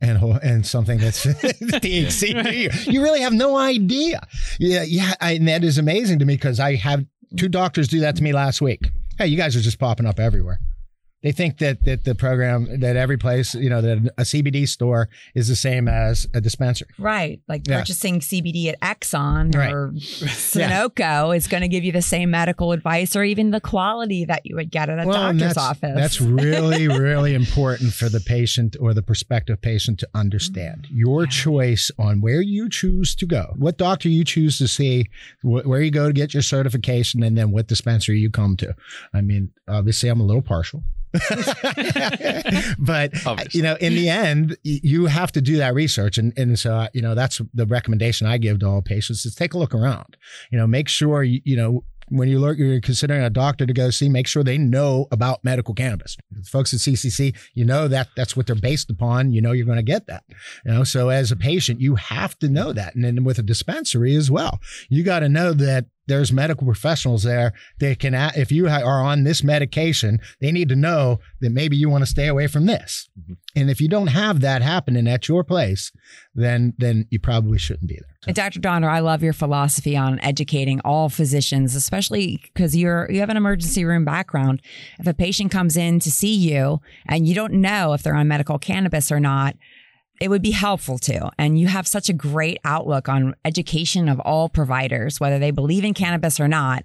[0.00, 2.86] and and something that's THC.
[2.92, 4.20] You really have no idea.
[4.58, 8.00] Yeah, yeah, I, and that is amazing to me because I have two doctors do
[8.00, 8.90] that to me last week.
[9.16, 10.58] Hey, you guys are just popping up everywhere.
[11.24, 15.08] They think that that the program that every place, you know, that a CBD store
[15.34, 16.90] is the same as a dispensary.
[16.98, 17.40] Right.
[17.48, 17.80] Like Yeah.
[17.80, 19.72] purchasing CBD at Exxon Right.
[19.72, 24.24] or Sunoco is going to give you the same medical advice or even the quality
[24.26, 25.94] that you would get at a Well, doctor's that's, office.
[25.96, 30.96] That's really, really important for the patient or the prospective patient to understand mm.
[30.98, 31.30] your Yeah.
[31.30, 35.08] choice on where you choose to go, what doctor you choose to see,
[35.40, 38.74] wh- where you go to get your certification, and then what dispensary you come to.
[39.14, 40.82] I mean, obviously, I'm a little partial.
[42.78, 43.58] but Obviously.
[43.58, 46.88] you know, in the end, you have to do that research, and and so uh,
[46.92, 50.16] you know that's the recommendation I give to all patients is take a look around.
[50.50, 53.72] You know, make sure you, you know when you look, you're considering a doctor to
[53.72, 56.16] go see, make sure they know about medical cannabis.
[56.44, 59.32] Folks at CCC, you know that that's what they're based upon.
[59.32, 60.24] You know you're going to get that.
[60.64, 63.42] You know, so as a patient, you have to know that, and then with a
[63.42, 68.32] dispensary as well, you got to know that there's medical professionals there that can, a-
[68.36, 72.02] if you ha- are on this medication, they need to know that maybe you want
[72.02, 73.08] to stay away from this.
[73.18, 73.36] Mhm.
[73.56, 75.92] And if you don't have that happening at your place,
[76.34, 78.10] then then you probably shouldn't be there.
[78.26, 78.58] And Dr.
[78.58, 83.36] Doner, I love your philosophy on educating all physicians, especially because you're you have an
[83.36, 84.60] emergency room background.
[84.98, 88.26] If a patient comes in to see you and you don't know if they're on
[88.28, 89.56] medical cannabis or not,
[90.20, 91.30] it would be helpful to.
[91.38, 95.84] And you have such a great outlook on education of all providers, whether they believe
[95.84, 96.84] in cannabis or not.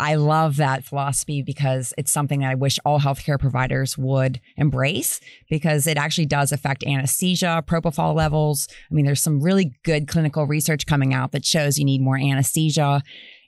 [0.00, 5.20] I love that philosophy because it's something that I wish all healthcare providers would embrace
[5.50, 8.68] because it actually does affect anesthesia, propofol levels.
[8.90, 12.16] I mean, there's some really good clinical research coming out that shows you need more
[12.16, 13.02] anesthesia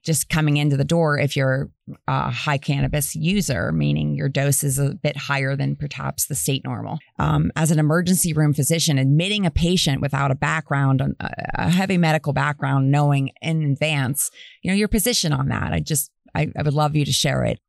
[0.04, 1.70] just coming into the door if you're
[2.08, 6.64] a high cannabis user, meaning your dose is a bit higher than perhaps the state
[6.64, 6.98] normal.
[7.18, 12.32] Um, as an emergency room physician, admitting a patient without a background, a heavy medical
[12.32, 14.30] background, knowing in advance,
[14.62, 15.72] you know, your position on that.
[15.72, 17.60] I just, I, I would love you to share it.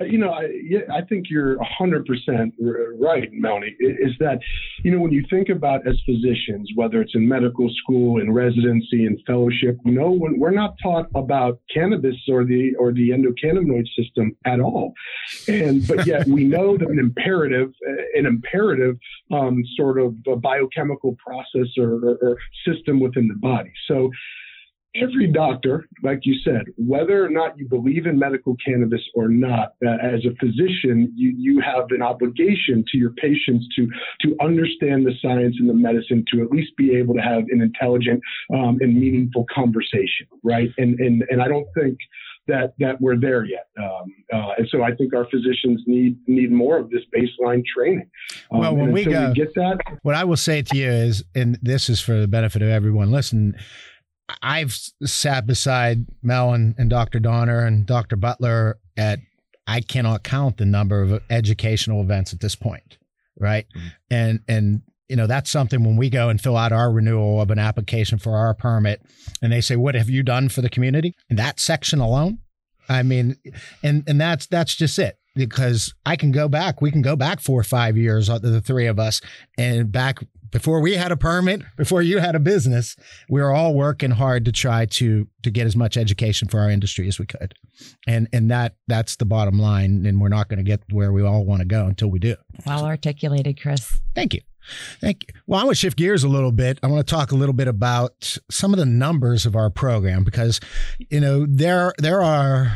[0.00, 0.44] You know, I,
[0.92, 4.38] I think you're 100% r- right, Melonie, is that,
[4.84, 9.06] you know, when you think about as physicians, whether it's in medical school, in residency,
[9.06, 14.60] in fellowship, no we're not taught about cannabis or the, or the endocannabinoid system at
[14.60, 14.92] all.
[15.48, 18.96] And, but yet we know that an imperative, uh, an imperative
[19.32, 23.72] um, sort of biochemical process or, or, or system within the body.
[23.88, 24.10] So,
[25.00, 29.74] every doctor, like you said, whether or not you believe in medical cannabis or not,
[29.86, 33.88] uh, as a physician, you, you have an obligation to your patients to
[34.22, 37.60] to understand the science and the medicine to at least be able to have an
[37.60, 38.20] intelligent
[38.54, 40.70] um, and meaningful conversation, right?
[40.78, 41.98] And and and I don't think
[42.48, 43.66] that that we're there yet.
[43.78, 48.08] Um, uh, and so I think our physicians need need more of this baseline training.
[48.50, 51.58] Um, Well, when we go- get that, What I will say to you is, and
[51.62, 53.54] this is for the benefit of everyone listening,
[54.42, 57.20] I've sat beside Mel and, and Dr.
[57.20, 58.16] Doner and Dr.
[58.16, 59.20] Butler at,
[59.66, 62.98] I cannot count the number of educational events at this point,
[63.38, 63.66] right?
[63.76, 63.92] Mhm.
[64.10, 67.50] And, and, you know, that's something when we go and fill out our renewal of
[67.50, 69.02] an application for our permit
[69.40, 71.14] and they say, what have you done for the community?
[71.30, 72.38] In that section alone?
[72.88, 73.36] I mean,
[73.82, 77.40] and, and that's, that's just it because I can go back, we can go back
[77.40, 79.20] four or five years, uh, the three of us,
[79.58, 80.18] and back
[80.56, 82.96] before we had a permit, before you had a business,
[83.28, 86.70] we were all working hard to try to to get as much education for our
[86.70, 87.52] industry as we could,
[88.06, 90.06] and and that that's the bottom line.
[90.06, 92.36] And we're not going to get where we all want to go until we do.
[92.64, 94.00] Well articulated, Chris.
[94.14, 94.40] Thank you.
[94.98, 95.40] Thank you.
[95.46, 96.78] Well, I want to shift gears a little bit.
[96.82, 100.24] I want to talk a little bit about some of the numbers of our program
[100.24, 100.58] because,
[101.10, 102.72] you know, there there are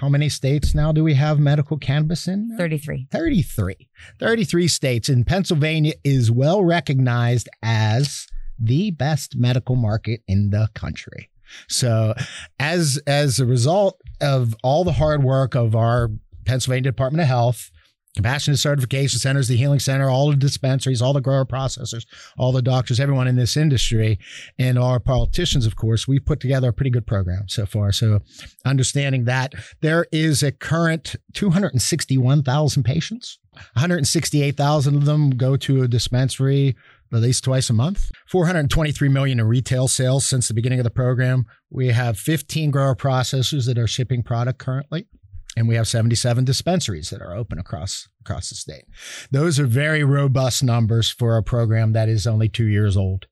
[0.00, 2.54] how many states now do we have medical cannabis in?
[2.56, 3.08] 33.
[3.10, 3.88] 33.
[4.18, 5.08] 33 states.
[5.08, 8.26] And Pennsylvania is well recognized as
[8.58, 11.30] the best medical market in the country.
[11.68, 12.14] So
[12.58, 16.10] as as a result of all the hard work of our
[16.44, 17.70] Pennsylvania Department of Health,
[18.14, 22.06] Compassionate Certification Centers, the Healing Center, all the dispensaries, all the grower processors,
[22.38, 24.18] all the doctors, everyone in this industry,
[24.58, 27.90] and our politicians, of course, we've put together a pretty good program so far.
[27.90, 28.20] So
[28.64, 33.38] understanding that there is a current 261,000 patients.
[33.74, 36.76] 168,000 of them go to a dispensary
[37.12, 38.10] at least twice a month.
[38.26, 41.46] 423 million in retail sales since the beginning of the program.
[41.70, 45.06] We have 15 grower processors that are shipping product currently.
[45.56, 48.84] And we have 77 dispensaries that are open across across the state.
[49.30, 53.26] Those are very robust numbers for a program that is only two years old.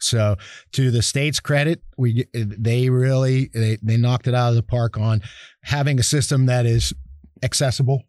[0.00, 0.36] So,
[0.72, 4.96] to the state's credit, we they really they, they knocked it out of the park
[4.96, 5.22] on
[5.64, 6.94] having a system that is
[7.42, 8.02] accessible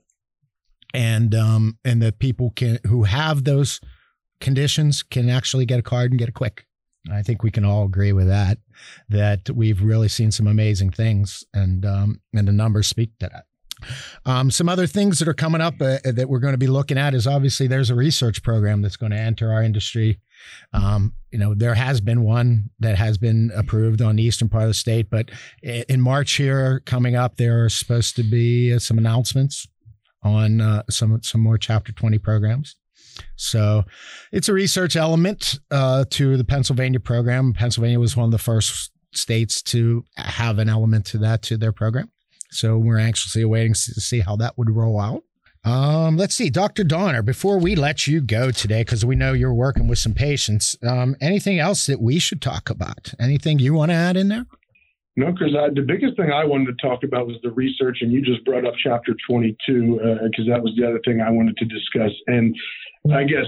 [0.93, 3.79] and um and that people can who have those
[4.39, 6.65] conditions can actually get a card and get it quick.
[7.11, 8.57] I think we can all agree with that.
[9.09, 13.45] That we've really seen some amazing things, and um, and the numbers speak to that.
[14.25, 16.97] Um, some other things that are coming up uh, that we're going to be looking
[16.97, 20.19] at is obviously there's a research program that's going to enter our industry.
[20.73, 24.63] Um, you know, there has been one that has been approved on the eastern part
[24.63, 25.29] of the state, but
[25.61, 29.67] in March here coming up, there are supposed to be uh, some announcements
[30.23, 32.75] on uh, some some more Chapter 20 programs.
[33.35, 33.83] So
[34.31, 37.53] it's a research element uh, to the Pennsylvania program.
[37.53, 41.71] Pennsylvania was one of the first states to have an element to that to their
[41.71, 42.11] program.
[42.51, 45.23] So we're anxiously awaiting to see how that would roll out.
[45.65, 46.83] Um, let's see, Dr.
[46.83, 50.77] Doner, before we let you go today, because we know you're working with some patients,
[50.87, 53.13] um, anything else that we should talk about?
[53.19, 54.45] Anything you want to add in there?
[55.17, 58.21] No, because the biggest thing I wanted to talk about was the research, and you
[58.21, 61.65] just brought up chapter 22, because uh, that was the other thing I wanted to
[61.65, 62.11] discuss.
[62.27, 62.55] And
[63.13, 63.45] I guess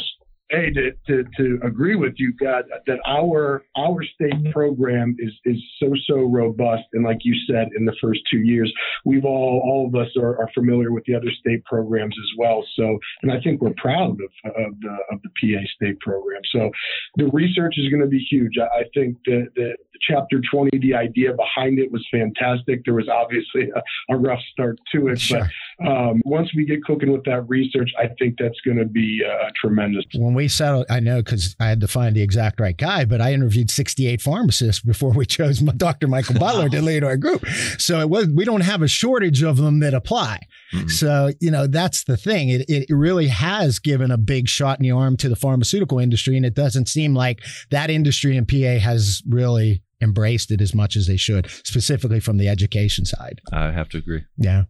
[0.52, 5.58] a to, to, to agree with you, God, that our our state program is is
[5.80, 8.72] so so robust, and like you said, in the first two years,
[9.06, 12.66] we've all all of us are, are familiar with the other state programs as well.
[12.76, 16.42] So, and I think we're proud of of the of the PA state program.
[16.52, 16.72] So,
[17.16, 18.54] the research is going to be huge.
[18.60, 19.76] I, I think that the
[20.10, 22.84] chapter 20, the idea behind it was fantastic.
[22.86, 25.40] There was obviously a, a rough start to it, sure.
[25.40, 25.50] but
[25.86, 29.50] um, once we get cooking with that research, I think that's going to be uh,
[29.60, 30.06] tremendous.
[30.16, 33.22] When we settled, I know because I had to find the exact right guy, but
[33.22, 36.08] I interviewed 68 pharmacists before we chose Dr.
[36.08, 37.46] Michael Butler to lead our group.
[37.78, 40.48] So it was we don't have a shortage of them that apply.
[40.74, 40.88] Mm-hmm.
[40.88, 42.50] So, you know, that's the thing.
[42.50, 46.38] It, it really has given a big shot in the arm to the pharmaceutical industry.
[46.38, 47.42] And it doesn't seem like
[47.72, 52.38] that industry in PA has really embraced it as much as they should, specifically from
[52.38, 53.40] the education side.
[53.52, 54.24] I have to agree.
[54.38, 54.64] Yeah.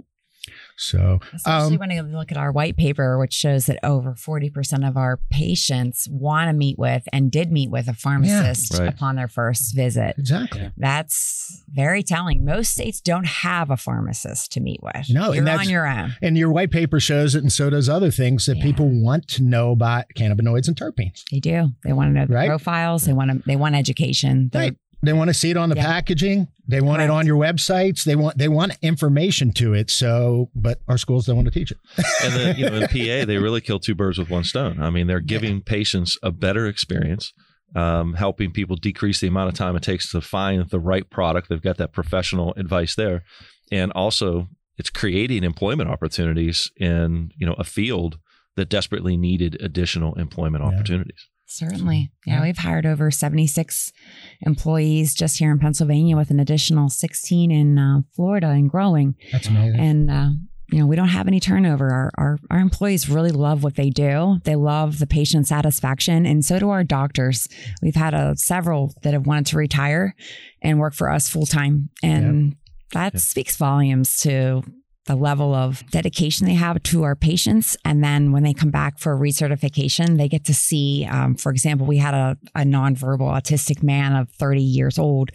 [0.82, 4.88] So, especially um, when you look at our white paper, which shows that over 40%
[4.88, 8.94] of our patients want to meet with and did meet with a pharmacist yeah, right.
[8.94, 10.15] upon their first visit.
[10.17, 10.72] Exactly.
[10.78, 12.44] That's very telling.
[12.44, 15.08] Most states don't have a pharmacist to meet with.
[15.10, 16.15] No, You're on your own.
[16.22, 18.63] And your white paper shows it, and so does other things that yeah.
[18.63, 21.24] people want to know about cannabinoids and terpenes.
[21.32, 21.70] They do.
[21.84, 22.48] They want to know the right?
[22.48, 23.06] profiles.
[23.06, 23.44] They want to.
[23.46, 24.50] They want education.
[24.52, 24.76] They're, right.
[25.04, 25.86] They want to see it on the yeah.
[25.86, 26.48] packaging.
[26.68, 27.10] They want Correct.
[27.10, 28.04] it on your websites.
[28.04, 29.90] They want they want information to it.
[29.90, 31.78] So, but our schools don't want to teach it.
[32.24, 34.82] and then you know, in PA, they really kill two birds with one stone.
[34.82, 35.64] I mean, they're giving yeah.
[35.66, 37.34] patients a better experience,
[37.76, 41.50] um, helping people decrease the amount of time it takes to find the right product.
[41.50, 43.24] They've got that professional advice there,
[43.72, 48.20] and also it's creating employment opportunities in you know a field
[48.56, 50.70] that desperately needed additional employment yeah.
[50.70, 51.28] opportunities.
[51.54, 52.12] Certainly.
[52.26, 53.92] Yeah, we've hired over 76
[54.40, 59.16] employees just here in Pennsylvania with an additional 16 in uh, Florida and growing.
[59.34, 59.78] That's amazing.
[59.78, 60.30] And, uh,
[60.72, 61.90] you know, we don't have any turnover.
[61.90, 64.40] Our, our, our employees really love what they do.
[64.46, 67.50] They love the patient satisfaction, and so do our doctors.
[67.82, 70.16] We've had uh, several that have wanted to retire
[70.62, 72.56] and work for us full time, and yep.
[72.94, 73.22] that yep.
[73.22, 74.64] speaks volumes to
[75.08, 77.76] the level of dedication they have to our patients.
[77.84, 81.88] And then when they come back for recertification, they get to see, um, for example,
[81.88, 85.32] we had a, a nonverbal autistic man of 30 years old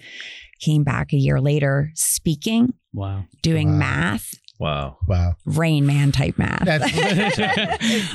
[0.61, 3.79] came back a year later speaking, wow, doing wow.
[3.79, 4.35] math.
[4.59, 4.97] Wow.
[5.07, 5.35] Wow.
[5.45, 6.65] Rain Man type math.
[6.65, 6.91] That's,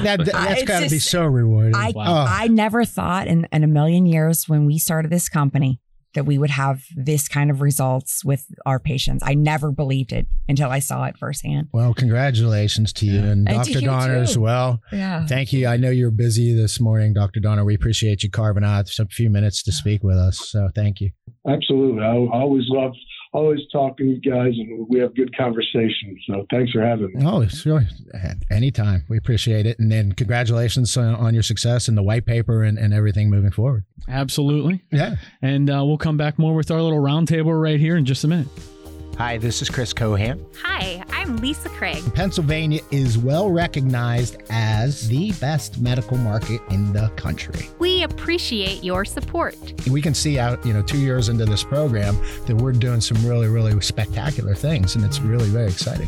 [0.02, 1.76] that, has got to be so rewarding.
[1.76, 2.26] I, wow.
[2.28, 5.80] I never thought in, in a million years when we started this company
[6.14, 9.24] that we would have this kind of results with our patients.
[9.26, 11.70] I never believed it until I saw it firsthand.
[11.72, 13.82] Well, congratulations to you and, and Dr.
[13.82, 14.82] Doner as well.
[14.92, 15.26] Yeah.
[15.26, 15.68] Thank you.
[15.68, 17.40] I know you're busy this morning, Dr.
[17.40, 17.64] Doner.
[17.64, 20.50] We appreciate you carving out a few minutes to speak with us.
[20.50, 21.12] So thank you.
[21.48, 22.04] Absolutely.
[22.04, 22.94] I always love
[23.34, 26.22] always talking to you guys and we have good conversations.
[26.28, 27.26] So thanks for having me.
[27.26, 27.84] Oh, sure.
[28.50, 29.04] Anytime.
[29.08, 29.80] We appreciate it.
[29.80, 33.86] And then congratulations on your success and the white paper and, and everything moving forward.
[34.08, 34.84] Absolutely.
[34.92, 35.16] Yeah.
[35.42, 38.28] And uh, we'll come back more with our little roundtable right here in just a
[38.28, 38.48] minute.
[39.18, 40.44] Hi, this is Chris Kohan.
[40.64, 42.02] Hi, I'm Lisa Craig.
[42.16, 47.70] Pennsylvania is well recognized as the best medical market in the country.
[47.78, 49.56] We appreciate your support.
[49.90, 53.24] We can see out, you know, two years into this program that we're doing some
[53.26, 56.08] really, really spectacular things, and it's really very exciting.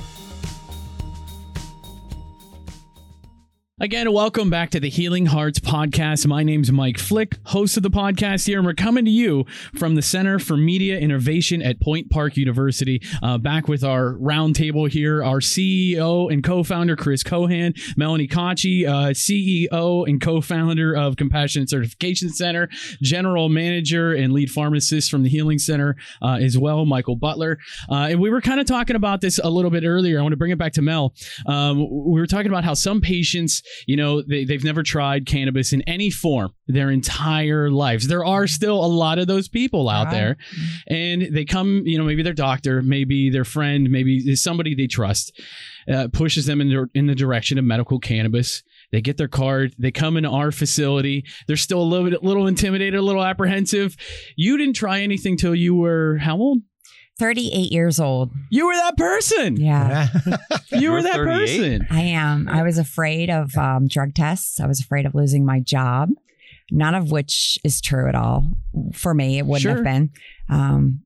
[3.80, 6.28] Again, welcome back to the Healing Hearts podcast.
[6.28, 9.96] My name's Mike Flick, host of the podcast here, and we're coming to you from
[9.96, 13.02] the Center for Media Innovation at Point Park University.
[13.24, 19.10] Uh, back with our roundtable here, our CEO and co-founder Chris Kohan, Melonie Kotchey, uh,
[19.10, 22.70] CEO and co-founder of Compassionate Certification Center,
[23.02, 27.58] General Manager and lead pharmacist from the Healing Center uh, as well, Michael Butler.
[27.90, 30.20] Uh, and we were kind of talking about this a little bit earlier.
[30.20, 31.16] I want to bring it back to Mel.
[31.48, 35.74] Um, we were talking about how some patients you know, they, they've never tried cannabis
[35.74, 38.08] in any form their entire lives.
[38.08, 40.12] There are still a lot of those people out Right.
[40.14, 40.38] there,
[40.88, 45.40] and they come, you know, maybe their doctor, maybe their friend, maybe somebody they trust,
[45.92, 48.64] uh, pushes them in the, in the direction of medical cannabis.
[48.92, 49.74] They get their card.
[49.80, 51.26] They come into our facility.
[51.48, 53.96] They're still a little bit, little intimidated, a little apprehensive.
[54.36, 56.60] You didn't try anything till you were how old?
[57.24, 58.32] 38 years old.
[58.50, 59.56] You were that person.
[59.56, 60.08] Yeah.
[60.72, 61.80] You were You're that 38?
[61.82, 61.88] person.
[61.92, 62.50] I am.
[62.50, 64.60] I was afraid of um, drug tests.
[64.60, 66.10] I was afraid of losing my job,
[66.72, 68.50] none of which is true at all.
[68.94, 69.76] For me, it wouldn't Sure.
[69.76, 70.10] have been.
[70.50, 71.04] Um,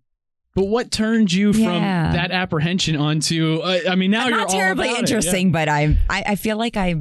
[0.56, 2.14] But what turned you from Yeah.
[2.14, 3.60] that apprehension onto?
[3.62, 5.10] Uh, I mean, now you're not all terribly about it.
[5.10, 6.96] interesting, but I, I I feel like I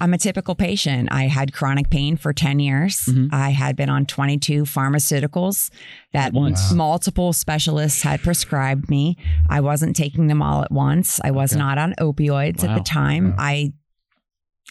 [0.00, 1.08] I'm a typical patient.
[1.10, 3.00] I had chronic pain for 10 years.
[3.06, 3.30] Mhm.
[3.32, 5.70] I had been on 22 pharmaceuticals
[6.12, 6.70] that once.
[6.70, 6.76] Wow.
[6.76, 9.16] multiple specialists had prescribed me.
[9.48, 11.20] I wasn't taking them all at once.
[11.24, 11.58] I was Okay.
[11.58, 13.30] not on opioids at the time.
[13.30, 13.36] Wow.
[13.38, 13.72] I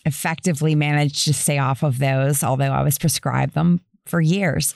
[0.05, 4.73] effectively managed to stay off of those, although I was prescribed them for years.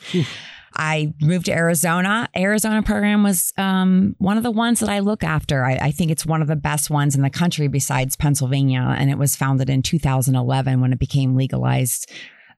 [0.76, 2.28] I moved to Arizona.
[2.36, 5.64] Arizona program was um, one of the ones that I look after.
[5.64, 9.10] I, I think it's one of the best ones in the country besides Pennsylvania, and
[9.10, 12.10] it was founded in 2011 when it became legalized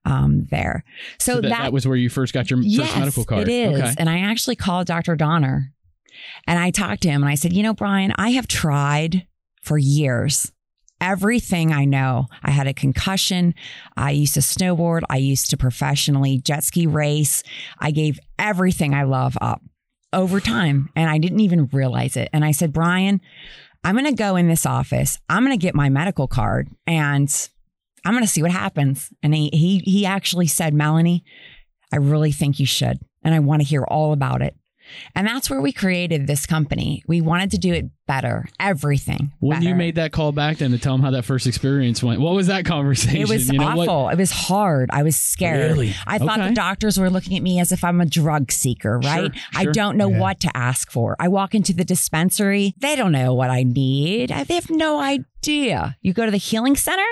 [0.05, 0.85] um, there.
[1.19, 3.49] So, So that, that was where you first got your first medical card.
[3.49, 3.81] it is.
[3.81, 3.95] Okay.
[3.99, 5.17] And I actually called Dr.
[5.17, 5.73] Doner
[6.47, 9.27] and I talked to him and I said, you know, Bryan, I have tried
[9.63, 10.53] for years
[11.01, 12.27] everything I know.
[12.43, 13.55] I had a concussion.
[13.97, 15.03] I used to snowboard.
[15.11, 17.43] I used to professionally jet ski race.
[17.79, 19.63] I gave everything I love up
[20.13, 22.29] over time and I didn't even realize it.
[22.33, 23.21] And I said, Bryan,
[23.83, 25.19] I'm going to go in this office.
[25.29, 27.29] I'm going to get my medical card and
[28.05, 29.11] I'm going to see what happens.
[29.23, 31.23] And he, he, he actually said, Melonie,
[31.93, 32.99] I really think you should.
[33.23, 34.55] And I want to hear all about it.
[35.15, 37.03] And that's where we created this company.
[37.07, 39.33] We wanted to do it better, everything.
[39.41, 42.21] when you made that call back then to tell them how that first experience went,
[42.21, 43.21] what was that conversation?
[43.23, 44.09] it was You know, what- awful.
[44.11, 44.91] It was hard.
[44.93, 45.73] I was scared.
[45.73, 45.95] Really?
[46.07, 46.49] I thought Okay.
[46.51, 49.31] the doctors were looking at me as if I'm a drug seeker, right?
[49.55, 49.73] I sure.
[49.73, 50.19] don't know Yeah.
[50.19, 51.17] what to ask for.
[51.19, 52.75] I walk into the dispensary.
[52.79, 54.31] They don't know what I need.
[54.31, 55.97] I- They have no idea.
[56.03, 57.07] You go to the healing center.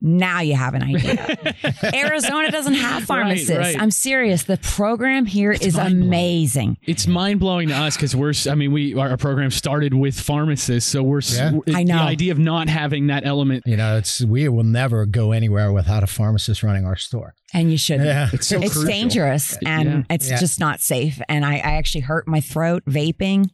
[0.00, 1.54] Now you have an idea.
[1.94, 3.50] Arizona doesn't have pharmacists.
[3.50, 3.80] right.
[3.80, 4.44] I'm serious.
[4.44, 6.02] The program here is mind-blowing.
[6.06, 6.78] amazing.
[6.86, 8.34] It's mind blowing to us because we're.
[8.50, 11.18] I mean, we our program started with pharmacists, so we're.
[11.18, 11.52] s- Yeah.
[11.74, 11.96] I know.
[11.96, 13.62] the idea of not having that element.
[13.66, 17.34] You know, it's we will never go anywhere without a pharmacist running our store.
[17.54, 18.06] And you shouldn't.
[18.06, 18.28] Yeah.
[18.32, 20.02] It's so it's dangerous and Yeah.
[20.14, 20.38] it's Yeah.
[20.38, 21.22] just not safe.
[21.28, 23.48] And I, I actually hurt my throat vaping.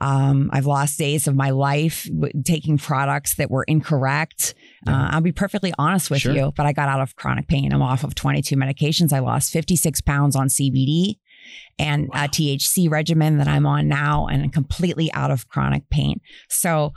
[0.00, 4.54] Um, I've lost days of my life w- taking products that were incorrect.
[4.86, 6.34] Uh, I'll be perfectly honest with Sure.
[6.34, 7.72] you, but I got out of chronic pain.
[7.72, 9.12] I'm off of 22 medications.
[9.12, 11.16] I lost 56 pounds on CBD
[11.78, 16.20] and a THC regimen that I'm on now and completely out of chronic pain.
[16.48, 16.92] So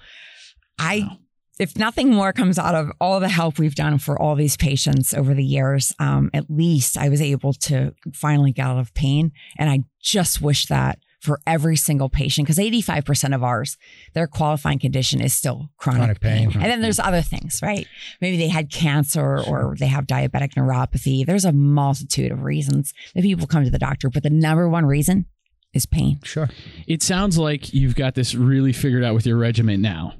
[0.79, 1.17] I
[1.59, 5.13] if nothing more comes out of all the help we've done for all these patients
[5.13, 9.31] over the years, um, at least I was able to finally get out of pain.
[9.57, 13.77] And I just wish that for every single patient, because 85% of ours,
[14.13, 16.51] their qualifying condition is still chronic, Chronic pain.
[16.51, 16.61] pain.
[16.61, 16.81] And then mm-hmm.
[16.81, 17.87] there's other things, right?
[18.19, 21.25] Maybe they had cancer or they have diabetic neuropathy.
[21.25, 24.85] There's a multitude of reasons that people come to the doctor, but the number one
[24.85, 25.25] reason
[25.73, 26.19] is pain.
[26.23, 26.49] Sure.
[26.87, 30.15] It sounds like you've got this really figured out with your regiment now.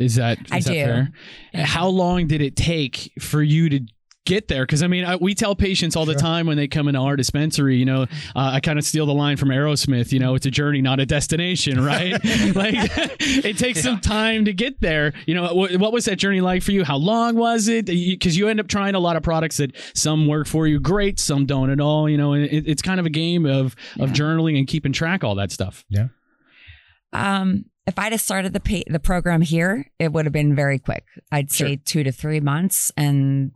[0.00, 0.84] Is that is I that do.
[1.52, 1.64] fair?
[1.64, 3.80] How long did it take for you to
[4.24, 4.64] get there?
[4.64, 6.20] Because I mean, I, we tell patients all the Sure.
[6.20, 9.14] time when they come into our dispensary, you know, uh, I kind of steal the
[9.14, 10.12] line from Aerosmith.
[10.12, 12.12] You know, it's a journey, not a destination, right?
[12.54, 12.74] like
[13.20, 15.12] it takes some time to get there.
[15.26, 16.84] You know, what, what was that journey like for you?
[16.84, 17.86] How long was it?
[17.86, 21.18] Because you end up trying a lot of products that some work for you great,
[21.18, 22.08] some don't at all.
[22.08, 24.14] You know, and it, it's kind of a game of of Yeah.
[24.14, 25.84] journaling and keeping track all that stuff.
[25.88, 26.08] Yeah.
[27.12, 30.78] Um, if I'd have started the pay, the program here, it would have been very
[30.78, 31.04] quick.
[31.32, 33.50] I'd say two to three months, and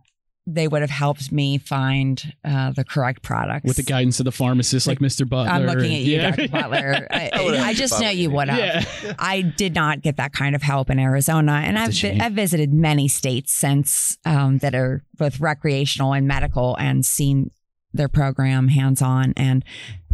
[0.49, 3.65] they would have helped me find uh, the correct products.
[3.65, 5.27] with the guidance of the pharmacist like Mr.
[5.27, 5.51] Butler.
[5.51, 6.31] I'm looking at you, Yeah.
[6.31, 6.47] Dr.
[6.47, 7.07] Butler.
[7.11, 8.57] I, I I just know you would have.
[9.03, 9.13] Yeah.
[9.19, 12.25] I did not get that kind of help in Arizona, and That's a I've vi-
[12.25, 17.51] I've visited many states since um, that are both recreational and medical, and seen
[17.93, 19.33] their program hands on.
[19.35, 19.65] And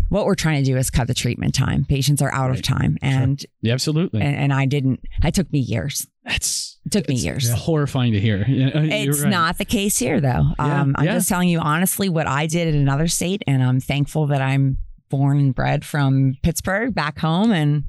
[0.10, 1.86] what we're trying to do is cut the treatment time.
[1.86, 4.22] Patients are out of time, and, Yeah, absolutely.
[4.22, 5.02] and and I didn't.
[5.24, 6.08] It took me years.
[6.26, 7.50] That's It took me years.
[7.52, 8.40] horrifying to hear.
[8.42, 9.30] Uh, It's right.
[9.30, 10.54] not the case here, though.
[10.60, 11.16] Yeah, Um, I'm yeah.
[11.16, 14.78] just telling you honestly what I did in another state, and I'm thankful that I'm
[15.10, 17.84] born and bred from Pittsburgh back home, and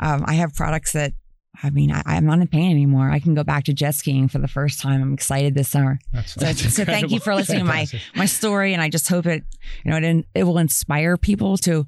[0.00, 1.12] um, I have products that.
[1.62, 3.10] I mean, I, I'm not in pain anymore.
[3.10, 5.02] I can go back to jet skiing for the first time.
[5.02, 5.98] I'm excited this summer.
[6.12, 9.06] That's, So, That's so thank you for listening to my my story, and I just
[9.06, 9.44] hope it,
[9.84, 11.86] you know, it, it will inspire people to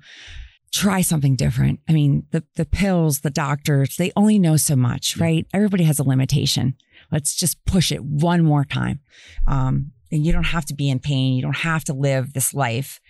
[0.74, 1.78] try something different.
[1.88, 5.46] I mean, the the pills, the doctors, they only know so much, right?
[5.54, 6.74] Everybody has a limitation.
[7.12, 9.00] Let's just push it one more time.
[9.46, 11.34] Um, and you don't have to be in pain.
[11.34, 13.00] You don't have to live this life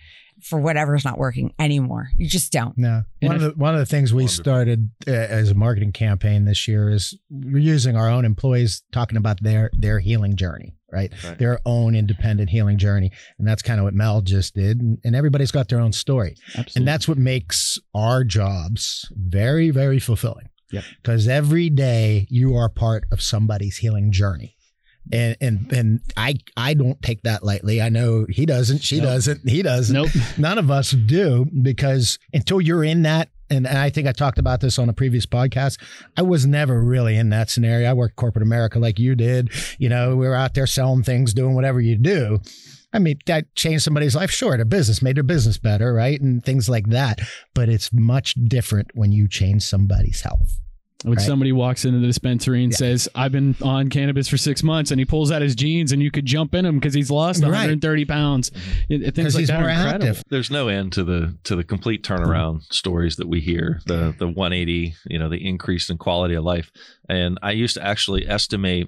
[0.41, 2.09] for whatever's not working anymore.
[2.17, 2.77] You just don't.
[2.77, 3.03] No.
[3.21, 6.45] And One of the one of the things we started uh, as a marketing campaign
[6.45, 11.11] this year is we're using our own employees talking about their their healing journey, right?
[11.23, 11.37] Right.
[11.37, 14.79] Their own independent healing journey, and that's kind of what Mel just did.
[14.81, 16.79] And, and everybody's got their own story, Absolutely.
[16.79, 20.47] and that's what makes our jobs very very fulfilling.
[20.71, 20.83] Yep.
[21.01, 24.55] Because every day you are part of somebody's healing journey.
[25.13, 27.79] And and and I I don't take that lightly.
[27.79, 28.79] I know he doesn't.
[28.81, 29.05] She Nope.
[29.05, 29.47] doesn't.
[29.47, 30.09] He doesn't nope.
[30.39, 34.61] none of us do because until you're in that and I think I talked about
[34.61, 35.79] this on a previous podcast.
[36.17, 37.89] I was never really in that scenario.
[37.89, 39.51] I worked corporate America like you did.
[39.77, 42.39] You know, we were out there selling things, doing whatever you do.
[42.93, 44.31] I mean, that changed somebody's life.
[44.31, 46.19] Sure, their business made their business better, right?
[46.19, 47.19] And things like that.
[47.53, 50.59] But it's much different when you change somebody's health.
[51.03, 51.25] When Right.
[51.25, 52.77] somebody walks into the dispensary and Yeah.
[52.77, 56.01] says, "I've been on cannabis for six months," and he pulls out his jeans, and
[56.01, 57.49] you could jump in him because he's lost Right.
[57.51, 58.49] 130 pounds.
[58.89, 60.07] It- it- Things Because like he's that more are incredible.
[60.07, 60.23] active.
[60.29, 63.81] There's no end to the to the complete turnaround stories that we hear.
[63.85, 66.71] The the 180, you know, the increase in quality of life.
[67.09, 68.87] And I used to actually estimate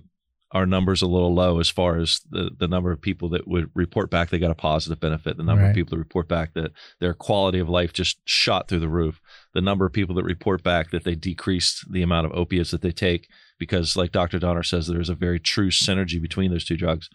[0.54, 3.70] our numbers a little low as far as the the number of people that would
[3.76, 5.70] report back they got a positive benefit, the number Right.
[5.72, 9.20] of people that report back that their quality of life just shot through the roof,
[9.54, 12.82] the number of people that report back that they decreased the amount of opiates that
[12.82, 13.28] they take
[13.58, 14.40] because like Dr.
[14.40, 17.10] Doner says there's a very true synergy between those two drugs.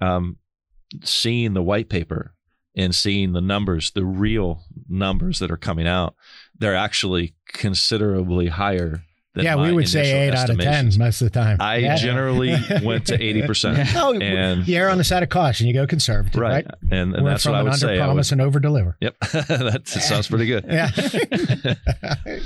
[0.00, 0.38] Um,
[1.04, 2.34] seeing the white paper
[2.76, 6.14] and seeing the numbers, the real numbers that are coming out,
[6.58, 9.02] they're actually considerably higher
[9.36, 11.56] yeah, my we would say eight out of ten most of the time.
[11.60, 11.96] I Yeah.
[11.96, 13.76] generally went to 80%.
[13.76, 13.92] Yeah.
[13.96, 15.66] Oh, And- you err on the side of caution.
[15.68, 16.64] You go conservative, right?
[16.66, 16.74] Right.
[16.90, 17.88] And, and that's from what I an would under say.
[17.94, 18.96] I would- promise and over deliver.
[19.00, 19.16] yep.
[19.32, 20.64] that sounds pretty good.
[20.68, 20.90] Yeah.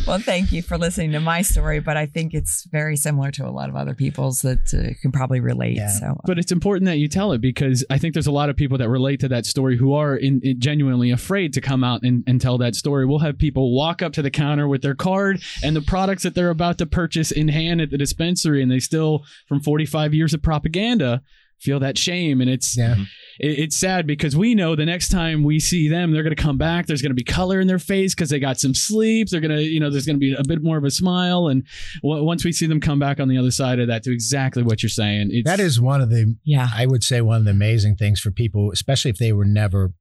[0.06, 3.46] Well, thank you for listening to my story, but I think it's very similar to
[3.46, 5.76] a lot of other people's that uh, can probably relate.
[5.76, 5.88] Yeah.
[5.88, 8.56] So, But it's important that you tell it because I think there's a lot of
[8.56, 12.02] people that relate to that story who are in, in genuinely afraid to come out
[12.02, 13.06] and, and tell that story.
[13.06, 16.34] We'll have people walk up to the counter with their card and the products that
[16.34, 20.34] they're about to purchase in hand at the dispensary, and they still, from 45 years
[20.34, 21.22] of propaganda,
[21.60, 22.40] feel that shame.
[22.40, 22.96] And it's yeah.
[23.38, 26.42] it, it's sad because we know the next time we see them, they're going to
[26.42, 26.86] come back.
[26.86, 29.28] There's going to be color in their face because they got some sleep.
[29.28, 31.48] They're going to, you know, there's going to be a bit more of a smile.
[31.48, 31.66] And
[32.02, 34.62] w- once we see them come back on the other side of that, to exactly
[34.62, 36.68] what you're saying, it's, That is one of the yeah.
[36.72, 39.92] I would say one of the amazing things for people, especially if they were never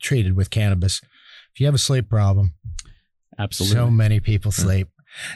[0.00, 1.00] treated with cannabis.
[1.52, 2.54] If you have a sleep problem,
[3.38, 3.76] absolutely.
[3.76, 4.62] so many people mm-hmm.
[4.62, 4.88] sleep.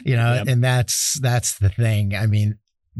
[0.03, 0.47] You know, Yep.
[0.47, 2.15] and that's that's the thing.
[2.15, 2.57] I mean,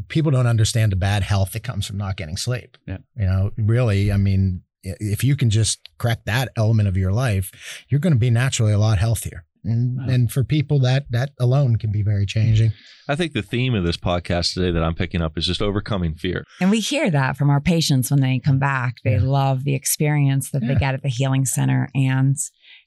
[0.10, 2.78] people don't understand the bad health that comes from not getting sleep.
[2.88, 2.98] Yeah.
[3.18, 7.52] You know, really, I mean, if you can just crack that element of your life,
[7.90, 9.46] you're going to be naturally a lot healthier.
[9.64, 10.06] And, Wow.
[10.14, 12.72] and for people that that alone can be very changing.
[13.08, 16.14] I think the theme of this podcast today that I'm picking up is just overcoming
[16.14, 16.44] fear.
[16.62, 18.98] And we hear that from our patients when they come back.
[19.04, 19.22] They Yeah.
[19.24, 20.80] love the experience that they Yeah.
[20.80, 21.90] get at the healing center.
[21.96, 22.36] And,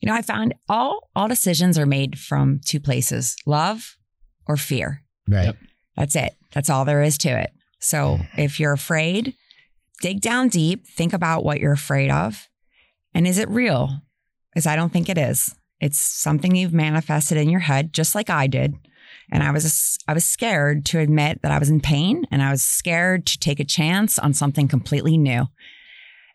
[0.00, 3.96] you know, I found all all decisions are made from two places love
[4.46, 5.02] or fear.
[5.28, 5.46] Right.
[5.46, 5.56] Yep.
[5.96, 6.34] That's it.
[6.52, 7.50] That's all there is to it.
[7.80, 8.40] So mm-hmm.
[8.40, 9.34] if you're afraid,
[10.00, 12.48] dig down deep, think about what you're afraid of.
[13.14, 14.02] And is it real?
[14.52, 15.54] Because I don't think it is.
[15.80, 18.74] It's something you've manifested in your head, just like I did.
[19.30, 22.50] And I was I was scared to admit that I was in pain and I
[22.50, 25.46] was scared to take a chance on something completely new.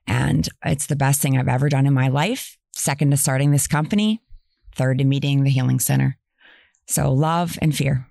[0.06, 2.58] And it's the best thing I've ever done in my life.
[2.74, 4.22] Second to starting this company,
[4.76, 6.18] third to meeting the healing center.
[6.88, 8.08] So love and fear.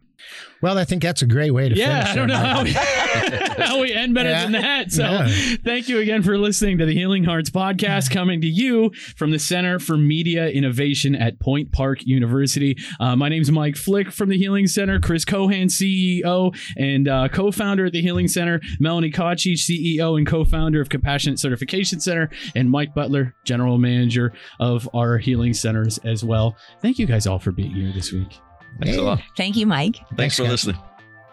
[0.60, 2.10] Well, I think that's a great way to yeah, finish.
[2.10, 2.70] I don't know how we,
[3.64, 4.42] how we end better Yeah.
[4.44, 4.92] than that.
[4.92, 5.28] So, Yeah.
[5.64, 9.40] thank you again for listening to the Healing Hearts podcast, coming to you from the
[9.40, 12.76] Center for Media Innovation at Point Park University.
[13.00, 15.00] Uh, my name is Mike Flick from the Healing Center.
[15.00, 18.60] Chris Kohan, CEO and uh, co-founder at the Healing Center.
[18.80, 24.88] Melonie Kotchey, CEO and co-founder of Compassionate Certification Center, and Mike Butler, general manager of
[24.94, 26.56] our Healing Centers as well.
[26.80, 28.38] Thank you guys all for being here this week.
[28.80, 29.20] Thanks a lot.
[29.36, 29.96] Thank you, Mike.
[29.96, 30.52] Thanks, Thanks, for guys.
[30.52, 30.78] listening.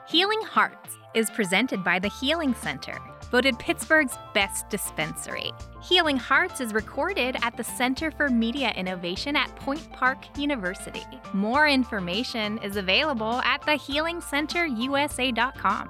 [0.08, 2.98] Healing Hearts is presented by the Healing Center,
[3.32, 5.52] voted Pittsburgh's best dispensary.
[5.84, 11.04] Healing Hearts is recorded at the Center for Media Innovation at Point Park University.
[11.34, 15.90] More information is available at thehealingcenterusa.com.